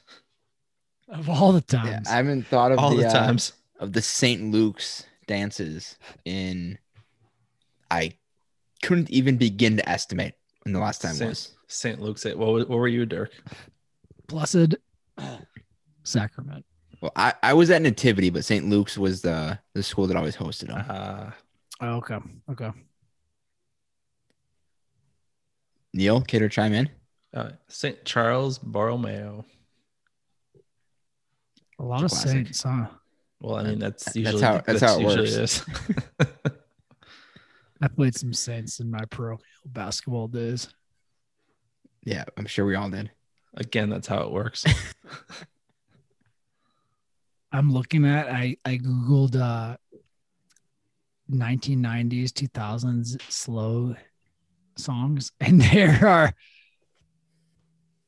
[1.07, 2.09] Of all the Yeah, times.
[2.09, 3.53] I haven't thought of all the, the uh, times.
[3.79, 4.51] of the St.
[4.51, 6.77] Luke's dances in.
[7.89, 8.13] I
[8.81, 10.33] couldn't even begin to estimate
[10.63, 11.55] when the last time Saint, was.
[11.67, 12.01] St.
[12.01, 12.25] Luke's.
[12.25, 13.31] What, what were you, Dirk?
[14.27, 14.75] Blessed
[16.03, 16.65] sacrament.
[17.03, 18.65] Well, I, I was at Nativity, but St.
[18.69, 20.85] Luke's was the the school that always hosted them.
[20.87, 21.31] Uh,
[21.81, 22.17] Oh, okay.
[22.49, 22.71] Okay.
[25.93, 26.89] Neil, care to chime in?
[27.33, 28.05] Uh, St.
[28.05, 29.43] Charles Borromeo.
[31.79, 32.31] A lot of Classic.
[32.31, 32.85] saints, huh?
[33.41, 35.61] Well, I mean that's That's usually how- that's how it usually works.
[35.61, 35.65] is.
[37.81, 40.69] I played some saints in my pro basketball days.
[42.05, 43.11] Yeah, I'm sure we all did.
[43.55, 44.63] Again, that's how it works.
[47.53, 49.77] I'm looking at I I googled uh
[51.31, 53.95] 1990s 2000s slow
[54.75, 56.33] songs and there are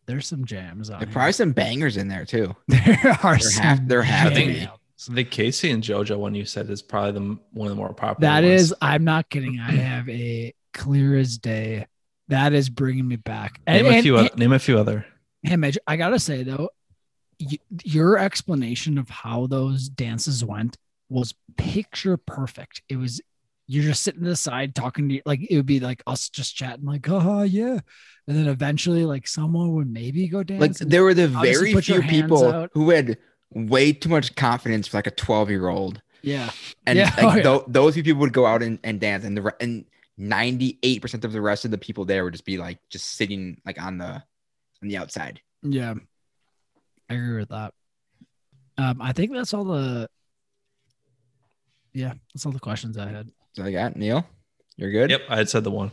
[0.06, 1.14] there's some jams on There are here.
[1.14, 2.56] probably some bangers in there too.
[2.68, 4.68] there are There some have- there have to be.
[4.98, 7.94] So the K-Ci and JoJo one you said is probably the one of the more
[7.94, 8.30] popular.
[8.32, 8.62] That ones.
[8.62, 11.88] is I'm not kidding I have a clear as day
[12.30, 14.18] that is bringing me back Name and, a few.
[14.18, 15.06] and, Other, name a few other.
[15.44, 16.70] Hey, Midge, I gotta say though,
[17.40, 20.78] y- your explanation of how those dances went
[21.10, 22.82] was picture perfect.
[22.90, 23.22] It was
[23.68, 26.56] you're just sitting to the side talking to like it would be like us just
[26.56, 27.80] chatting like oh yeah,
[28.28, 30.82] and then eventually like someone would maybe go dance.
[30.82, 32.70] Like there were the very few people out.
[32.74, 33.18] who had
[33.52, 36.49] way too much confidence for like a 12 year old, yeah,
[36.86, 37.44] and Yeah, like, oh, yeah.
[37.44, 39.86] tho- those few people would go out and, and dance, and the re- and
[40.18, 43.60] 98 percent of the rest of the people there would just be like just sitting
[43.66, 44.06] like on the
[44.82, 45.41] on the outside.
[45.64, 45.94] yeah,
[47.10, 47.73] I agree with that.
[48.77, 50.10] Um, I think that's all the.
[51.94, 53.32] Yeah, that's all the questions I had.
[53.53, 54.26] So I got Neil.
[54.76, 55.10] You're good.
[55.10, 55.91] Yep, I had said the one.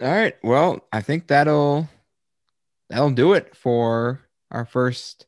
[0.00, 0.34] All right.
[0.42, 1.88] Well, I think that'll
[2.90, 5.26] that'll do it for our first,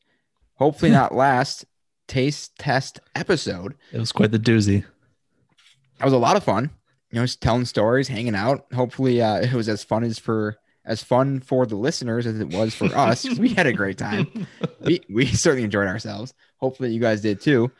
[0.55, 1.65] hopefully not last,
[2.07, 3.75] taste test episode.
[3.91, 4.85] It was quite the doozy.
[5.97, 6.69] That was a lot of fun.
[7.11, 8.65] You know, just telling stories, hanging out.
[8.73, 10.57] Hopefully, uh, it was as fun as for
[10.87, 13.27] as fun for the listeners as it was for us.
[13.39, 14.47] we had a great time.
[14.81, 16.33] We we certainly enjoyed ourselves.
[16.57, 17.71] Hopefully, you guys did too.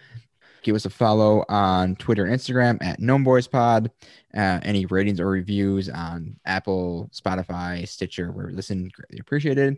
[0.61, 3.89] Give us a follow on Twitter and Instagram at GnomeBoysPod.
[4.35, 9.77] Uh, any ratings or reviews on Apple, Spotify, Stitcher, where we listen, greatly appreciated.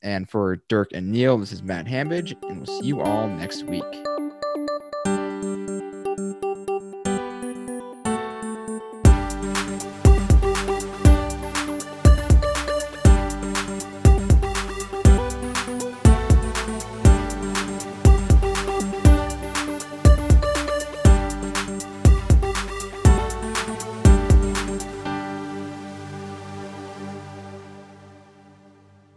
[0.00, 3.64] And for Dirk and Neil, this is Matt Hambidge, and we'll see you all next
[3.64, 3.82] week.